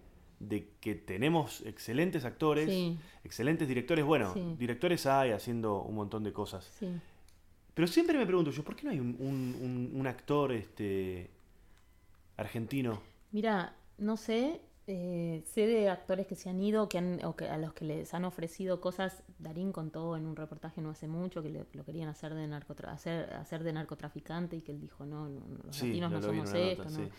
[0.41, 2.97] de que tenemos excelentes actores, Sí.
[3.25, 4.05] excelentes directores.
[4.05, 4.55] Bueno, Sí.
[4.57, 6.64] directores hay haciendo un montón de cosas.
[6.79, 6.89] Sí.
[7.75, 11.29] Pero siempre me pregunto yo, ¿por qué no hay un, un- un- un actor este,
[12.37, 13.01] argentino?
[13.33, 17.49] Mira, no sé, eh, sé de actores que se han ido que han, o que
[17.49, 19.22] a los que les han ofrecido cosas.
[19.39, 22.93] Darín contó en un reportaje no hace mucho que le- lo querían hacer de, narcotra
[22.93, 26.53] hacer, hacer de narcotraficante y que él dijo, no, no, los Sí, latinos no somos
[26.55, 26.84] esto.
[26.84, 27.05] nota, no".
[27.07, 27.12] sí.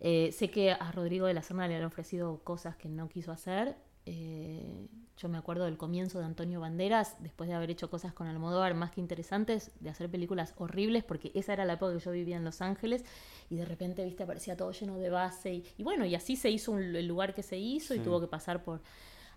[0.00, 3.32] Eh, sé que a Rodrigo de la Serna le han ofrecido cosas que no quiso
[3.32, 3.76] hacer.
[4.06, 4.86] Eh,
[5.18, 8.74] yo me acuerdo del comienzo de Antonio Banderas, después de haber hecho cosas con Almodóvar
[8.74, 12.36] más que interesantes, de hacer películas horribles, porque esa era la época que yo vivía
[12.36, 13.04] en Los Ángeles,
[13.48, 16.50] y de repente, viste, aparecía todo lleno de base, y, y bueno, y así se
[16.50, 18.82] hizo un- el lugar que se hizo, y tuvo que pasar por...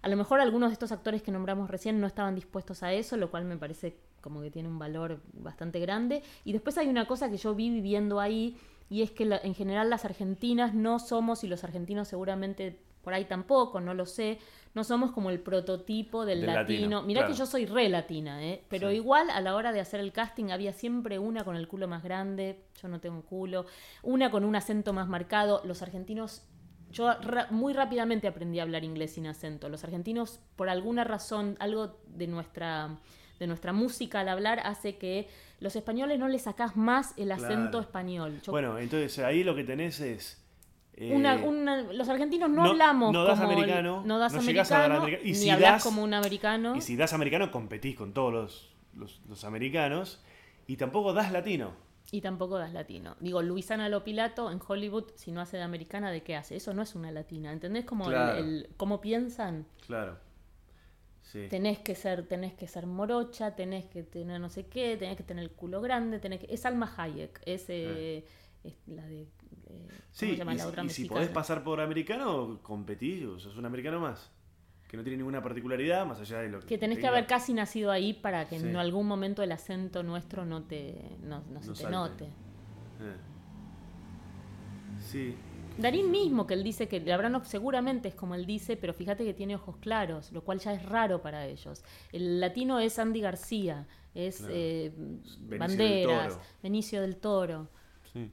[0.02, 3.16] A lo mejor algunos de estos actores que nombramos recién no estaban dispuestos a eso,
[3.18, 6.24] lo cual me parece como que tiene un valor bastante grande.
[6.46, 8.58] Y después hay una cosa que yo vi viviendo ahí,
[8.90, 13.14] y es que la- en general las argentinas no somos, y los argentinos seguramente por
[13.14, 14.40] ahí tampoco, no lo sé,
[14.74, 16.80] no somos como el prototipo del, Del latino.
[16.82, 17.34] latino, Mirá claro.
[17.34, 18.64] que yo soy re latina, ¿eh?
[18.70, 18.96] pero Sí.
[18.98, 22.04] igual a la hora de hacer el casting había siempre una con el culo más
[22.04, 23.66] grande, yo no tengo culo,
[24.04, 25.62] una con un acento más marcado.
[25.66, 26.44] Los argentinos,
[26.92, 27.10] yo
[27.50, 29.70] muy rápidamente aprendí a hablar inglés sin acento.
[29.70, 32.98] Los argentinos, por alguna razón, algo de nuestra
[33.40, 35.30] de nuestra música al hablar hace que
[35.62, 37.80] los españoles no le sacás más el acento Claro.
[37.80, 38.42] español.
[38.44, 40.44] Yo- Bueno, entonces ahí lo que tenés es...
[41.00, 44.34] eh, una- una- los argentinos no, no- hablamos no das como el- americano, no das
[44.34, 46.76] no americano, americano, y ni si hablas das- como un americano.
[46.76, 50.22] Y si das americano, competís con todos los, los, los americanos.
[50.68, 51.72] Y tampoco das latino.
[52.12, 53.16] Y tampoco das latino.
[53.20, 56.56] Digo, Luisana Lopilato en Hollywood, si no hace de americana, ¿de qué hace?
[56.56, 57.52] Eso no es una latina.
[57.52, 58.38] ¿Entendés cómo, el- Claro.
[58.40, 59.66] el- cómo piensan?
[59.86, 60.18] Claro.
[61.22, 61.46] Sí.
[61.50, 65.24] Tenés que ser, tenés que ser morocha, tenés que tener no sé qué, tenés que
[65.24, 66.48] tener el culo grande, tenés que.
[66.52, 68.24] Es Alma Hayek, es, eh, es
[68.88, 69.22] la de.
[69.22, 69.28] eh,
[69.68, 71.20] ¿Cómo Sí, se llama y, la si- otra y si mexicana?
[71.20, 74.32] podés pasar por americano, competís, o sos un americano más.
[74.88, 76.66] Que no tiene ninguna particularidad más allá de lo que.
[76.66, 78.66] Que tenés que haber casi nacido ahí para que Sí.
[78.68, 81.92] en algún momento el acento nuestro no te no, no se te salte.
[81.92, 82.24] note.
[82.26, 83.16] Eh.
[85.00, 85.36] Sí,
[85.78, 89.34] Darín mismo, que él dice que Labrano seguramente es como él dice, pero fíjate que
[89.34, 91.84] tiene ojos claros, lo cual ya es raro para ellos.
[92.12, 94.54] El latino es Andy García, es Claro.
[94.58, 94.92] eh,
[95.58, 96.38] Banderas.
[96.62, 97.70] Benicio del Toro,
[98.12, 98.30] sí.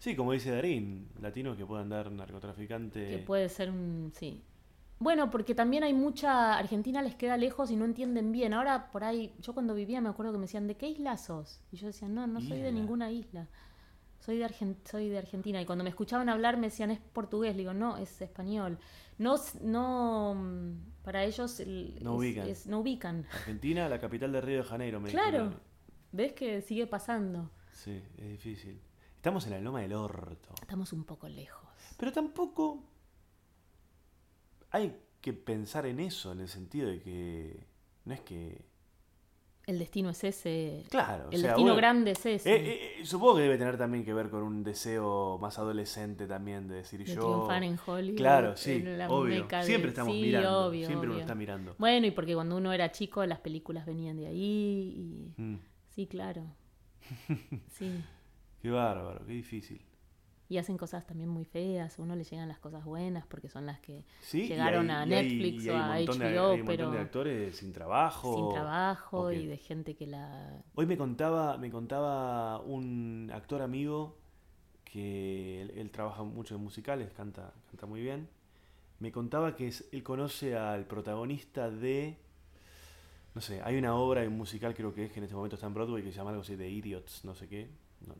[0.00, 3.06] Sí, como dice Darín, latinos que puedan dar narcotraficante.
[3.08, 4.10] que puede ser un...
[4.14, 4.42] sí.
[4.98, 6.58] Bueno, porque también hay mucha...
[6.58, 8.52] Argentina les queda lejos y no entienden bien.
[8.52, 11.60] Ahora, por ahí, yo cuando vivía me acuerdo que me decían, ¿de qué isla sos?
[11.72, 13.46] Y yo decía, no, no soy de ninguna isla.
[14.18, 15.60] Soy de, Argen- soy de Argentina.
[15.62, 17.52] Y cuando me escuchaban hablar me decían, es portugués.
[17.56, 18.78] Le digo, no, es español.
[19.16, 22.48] No, no mm, para ellos el- No es- ubican.
[22.48, 23.26] es- no ubican.
[23.32, 25.30] Argentina, la capital de Río de Janeiro, me Claro.
[25.30, 25.60] dijeron.
[26.12, 27.50] ¿Ves que sigue pasando?
[27.72, 28.78] Sí, es difícil.
[29.20, 30.54] Estamos en la loma del orto.
[30.62, 31.68] Estamos un poco lejos.
[31.98, 32.82] Pero tampoco
[34.70, 37.66] hay que pensar en eso, en el sentido de que
[38.06, 38.64] no es que...
[39.66, 40.84] El destino es ese.
[40.88, 42.50] Claro, o el sea, destino bueno, grande es ese.
[42.56, 46.66] eh, eh, supongo que debe tener también que ver con un deseo más adolescente también
[46.66, 47.20] de decir de yo...
[47.20, 48.16] triunfar en Hollywood.
[48.16, 49.42] Claro, sí, obvio.
[49.42, 51.74] meca de- Siempre estamos sí, mirando, obvio, siempre uno está mirando.
[51.76, 55.42] Bueno, y porque cuando uno era chico las películas venían de ahí y...
[55.42, 55.58] Mm,
[55.90, 56.42] Sí, claro.
[57.72, 58.02] Sí.
[58.60, 59.84] Qué bárbaro, qué difícil.
[60.48, 61.96] Y hacen cosas también muy feas.
[61.96, 64.96] A uno le llegan las cosas buenas porque son las que Sí, y llegaron hay-
[64.96, 67.56] a y hay- Netflix o a montón de- HBO, hay un montón pero de actores
[67.56, 68.34] sin trabajo.
[68.34, 70.60] sin trabajo y de gente que la...
[70.74, 74.16] Hoy me contaba, me contaba un actor amigo
[74.84, 78.28] que él, él trabaja mucho en musicales, canta, canta muy bien.
[78.98, 82.16] Me contaba que es- él conoce al protagonista de.
[83.36, 85.68] No sé, hay una obra, un musical creo que es, que en este momento está
[85.68, 87.70] en Broadway, que se llama algo así de Idiots, no sé qué.
[88.06, 88.14] no-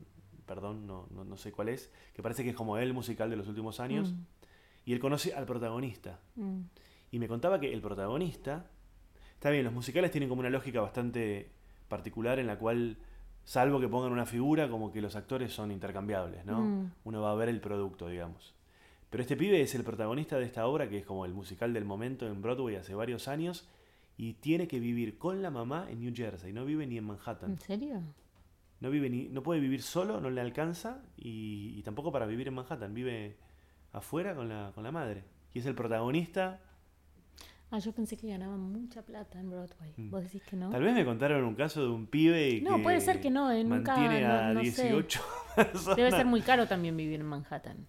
[0.53, 1.89] perdón, no, no, no sé cuál es.
[2.13, 4.11] Que parece que es como el musical de los últimos años.
[4.11, 4.19] Mm,
[4.83, 6.19] Y él conoce al protagonista.
[6.35, 6.59] mm.
[7.11, 8.65] Y me contaba que el protagonista.
[9.35, 11.49] Está bien, los musicales tienen como una lógica bastante
[11.87, 12.97] particular en la cual,
[13.45, 16.59] salvo que pongan una figura, como que los actores son intercambiables, ¿no?
[16.61, 16.91] Mm.
[17.05, 18.53] Uno va a ver el producto, digamos.
[19.09, 21.85] Pero este pibe es el protagonista de esta obra, que es como el musical del
[21.85, 23.67] momento en Broadway hace varios años,
[24.17, 27.51] y tiene que vivir con la mamá en New Jersey, no vive ni en Manhattan.
[27.51, 28.01] ¿En serio?
[28.81, 32.47] No vive ni, no puede vivir solo, no le alcanza, y, y tampoco para vivir
[32.47, 33.37] en Manhattan, vive
[33.93, 35.23] afuera con la, con la madre.
[35.53, 36.59] Y es el protagonista.
[37.69, 39.93] Ah, yo pensé que ganaban mucha plata en Broadway.
[39.95, 40.09] Mm.
[40.09, 40.69] ¿Vos decís que no?
[40.71, 43.49] Tal vez me contaron un caso de un pibe No, que puede ser que no,
[43.49, 44.83] eh, nunca- mantiene a no sé.
[44.83, 45.21] 18
[45.55, 45.95] personas.
[45.95, 47.85] Debe ser muy caro también vivir en Manhattan.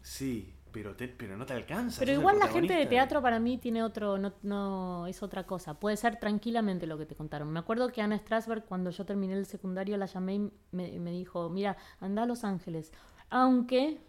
[0.00, 2.00] Sí, pero, te- pero no te alcanza.
[2.00, 5.80] Pero igual la gente de teatro para mí tiene otro, no, no es otra cosa.
[5.80, 7.50] Puede ser tranquilamente lo que te contaron.
[7.50, 11.10] Me acuerdo que Ana Strasberg, cuando yo terminé el secundario, la llamé y me, me
[11.12, 12.92] dijo, mira, anda a Los Ángeles.
[13.30, 14.00] Aunque,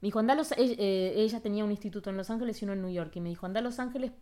[0.00, 2.64] me dijo, anda a Los ella, eh, ella tenía un instituto en Los Ángeles y
[2.64, 3.12] uno en New York.
[3.16, 4.12] Y me dijo, anda a Los Ángeles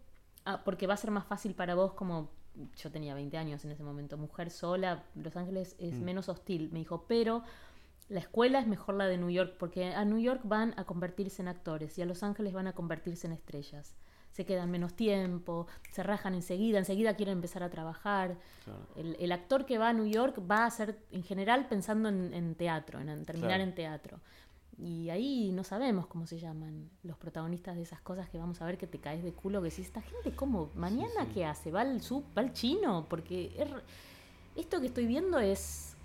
[0.45, 2.31] ah, porque va a ser más fácil para vos como...
[2.77, 6.03] Yo tenía 20 años en ese momento, mujer sola, Los Ángeles es Mm.
[6.05, 6.71] menos hostil.
[6.73, 7.45] Me dijo, pero
[8.09, 11.43] la escuela es mejor la de New York porque a New York van a convertirse
[11.43, 13.95] en actores y a Los Ángeles van a convertirse en estrellas.
[14.33, 18.37] Se quedan menos tiempo, se rajan enseguida, enseguida quieren empezar a trabajar.
[18.65, 18.87] Claro.
[18.97, 22.33] El, el actor que va a New York va a ser en general pensando en,
[22.35, 23.65] en teatro, en, en terminar Claro.
[23.65, 24.21] en teatro.
[24.81, 28.67] Y ahí no sabemos cómo se llaman los protagonistas de esas cosas que vamos a
[28.67, 30.71] ver que te caes de culo, que si esta gente, ¿cómo?
[30.77, 31.31] ¿Mañana sí.
[31.35, 31.73] qué hace?
[31.73, 32.23] ¿Va al sub?
[32.37, 33.07] ¿Va al chino?
[33.09, 33.51] Porque
[34.55, 35.97] esto que estoy viendo es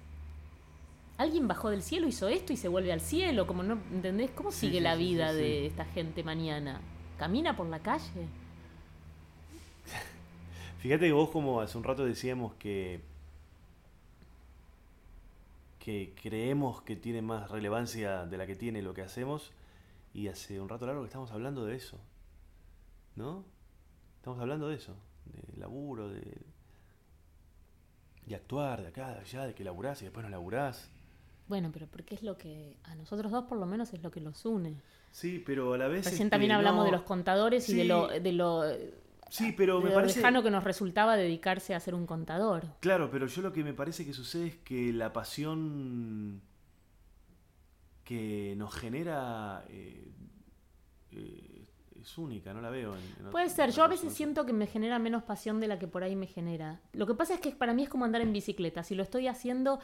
[1.24, 4.32] alguien bajó del cielo, hizo esto y se vuelve al cielo, como no, ¿entendés?
[4.32, 5.38] ¿Cómo sigue sí, la sí, vida sí.
[5.38, 6.82] de esta gente mañana?
[7.18, 8.28] ¿Camina por la calle?
[10.80, 13.02] Fíjate que vos como hace un rato decíamos que
[15.80, 19.52] que creemos que tiene más relevancia de la que tiene lo que hacemos
[20.14, 22.00] y hace un rato largo que estamos hablando de eso.
[23.18, 23.44] ¿No?
[24.18, 24.96] Estamos hablando de eso,
[25.26, 26.24] de laburo, de
[28.26, 30.90] de actuar de acá, de allá, de que laburás y después no laburás.
[31.54, 34.20] Bueno, pero porque es lo que a nosotros dos por lo menos es lo que
[34.20, 34.74] los une.
[35.12, 37.84] Sí, pero a la vez Recién este, también hablamos no- de los contadores y de
[37.84, 38.64] lo, de lo,
[39.30, 42.66] Sí, pero me lo parece lejano que nos resultaba dedicarse a ser un contador.
[42.80, 46.42] Claro, pero yo lo que me parece que sucede es que la pasión
[48.04, 50.08] que nos genera eh,
[51.12, 51.66] eh,
[52.02, 52.96] es única, no la veo.
[52.96, 55.78] en- en Puede ser, yo a veces siento que me genera menos pasión de la
[55.78, 56.82] que por ahí me genera.
[56.94, 58.84] Lo que pasa es que para mí es como andar en bicicleta.
[58.84, 59.80] Si lo estoy haciendo,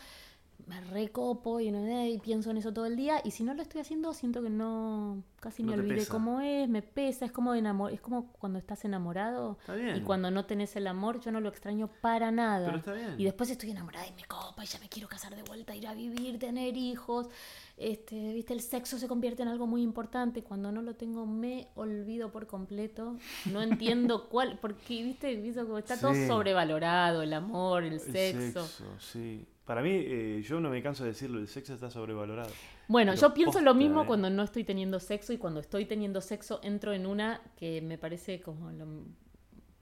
[0.68, 3.22] me recopo y, no- y pienso en eso todo el día.
[3.24, 6.12] Y si no lo estoy haciendo, siento que no, casi No me olvidé pesa.
[6.12, 9.95] cómo es, me pesa, es como, enamor, es como cuando estás enamorado Está bien.
[9.97, 12.68] y cuando no tenés el amor, yo no lo extraño para nada.
[12.68, 13.16] Pero está bien.
[13.18, 15.88] Y después estoy enamorada y me copa y ya me quiero casar de vuelta, ir
[15.88, 17.30] a vivir, tener hijos.
[17.78, 20.43] Este, viste, el sexo se convierte en algo muy importante.
[20.43, 23.16] Cuando no lo tengo, me olvido por completo.
[23.51, 28.68] No entiendo cuál, porque viste, viste como está todo sobrevalorado, el amor, el El sexo.
[28.99, 29.47] sí.
[29.70, 32.49] Para mí, eh, yo no me canso de decirlo, el sexo está sobrevalorado.
[32.88, 34.05] Bueno, Pero yo pienso lo mismo eh.
[34.07, 37.99] cuando no estoy teniendo sexo y cuando estoy teniendo sexo entro en una que me
[37.99, 38.88] parece como lo,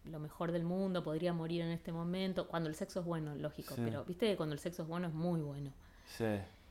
[0.03, 2.49] lo mejor del mundo, podría morir en este momento.
[2.49, 3.81] Cuando el sexo es bueno, lógico, Sí.
[3.85, 5.71] pero viste que cuando el sexo es bueno es muy bueno.
[6.17, 6.25] Sí.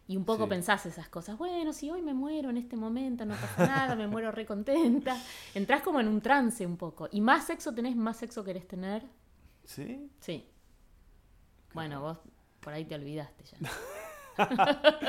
[0.09, 0.51] Y un poco Sí.
[0.51, 1.39] pensás esas cosas.
[1.39, 5.17] Bueno, si hoy me muero en este momento, no pasa nada, me muero re contenta.
[5.55, 7.09] Entrás como en un trance un poco.
[7.11, 9.05] Y más sexo tenés, más sexo querés tener.
[9.65, 10.07] ¿Sí?
[10.21, 10.47] Sí.
[11.73, 12.19] Bueno, vos
[12.67, 13.59] por ahí te olvidaste ya.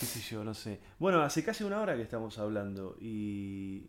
[0.00, 0.80] qué sé yo, no sé.
[0.98, 3.86] Bueno, hace casi una hora que estamos hablando y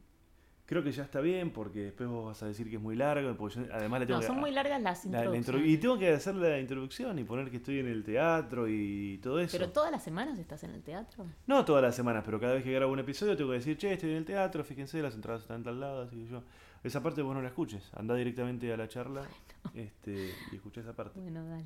[0.67, 3.35] creo que ya está bien porque después vos vas a decir que es muy largo,
[3.35, 4.27] porque yo además le tengo No, que...
[4.27, 5.67] son muy largas las la- la introducciones.
[5.73, 9.39] y tengo que hacer la introducción y poner que estoy en el teatro y todo
[9.39, 9.57] eso.
[9.57, 11.25] Pero todas las semanas estás en el teatro.
[11.47, 13.93] No todas las semanas, pero cada vez que grabo un episodio tengo que decir, che,
[13.93, 16.43] estoy en el teatro, fíjense, las entradas están tal lado, así que yo...
[16.83, 19.23] Esa parte vos no la escuches, anda directamente a la charla
[19.73, 21.19] este, y escucha esa parte.
[21.19, 21.65] Bueno, dale.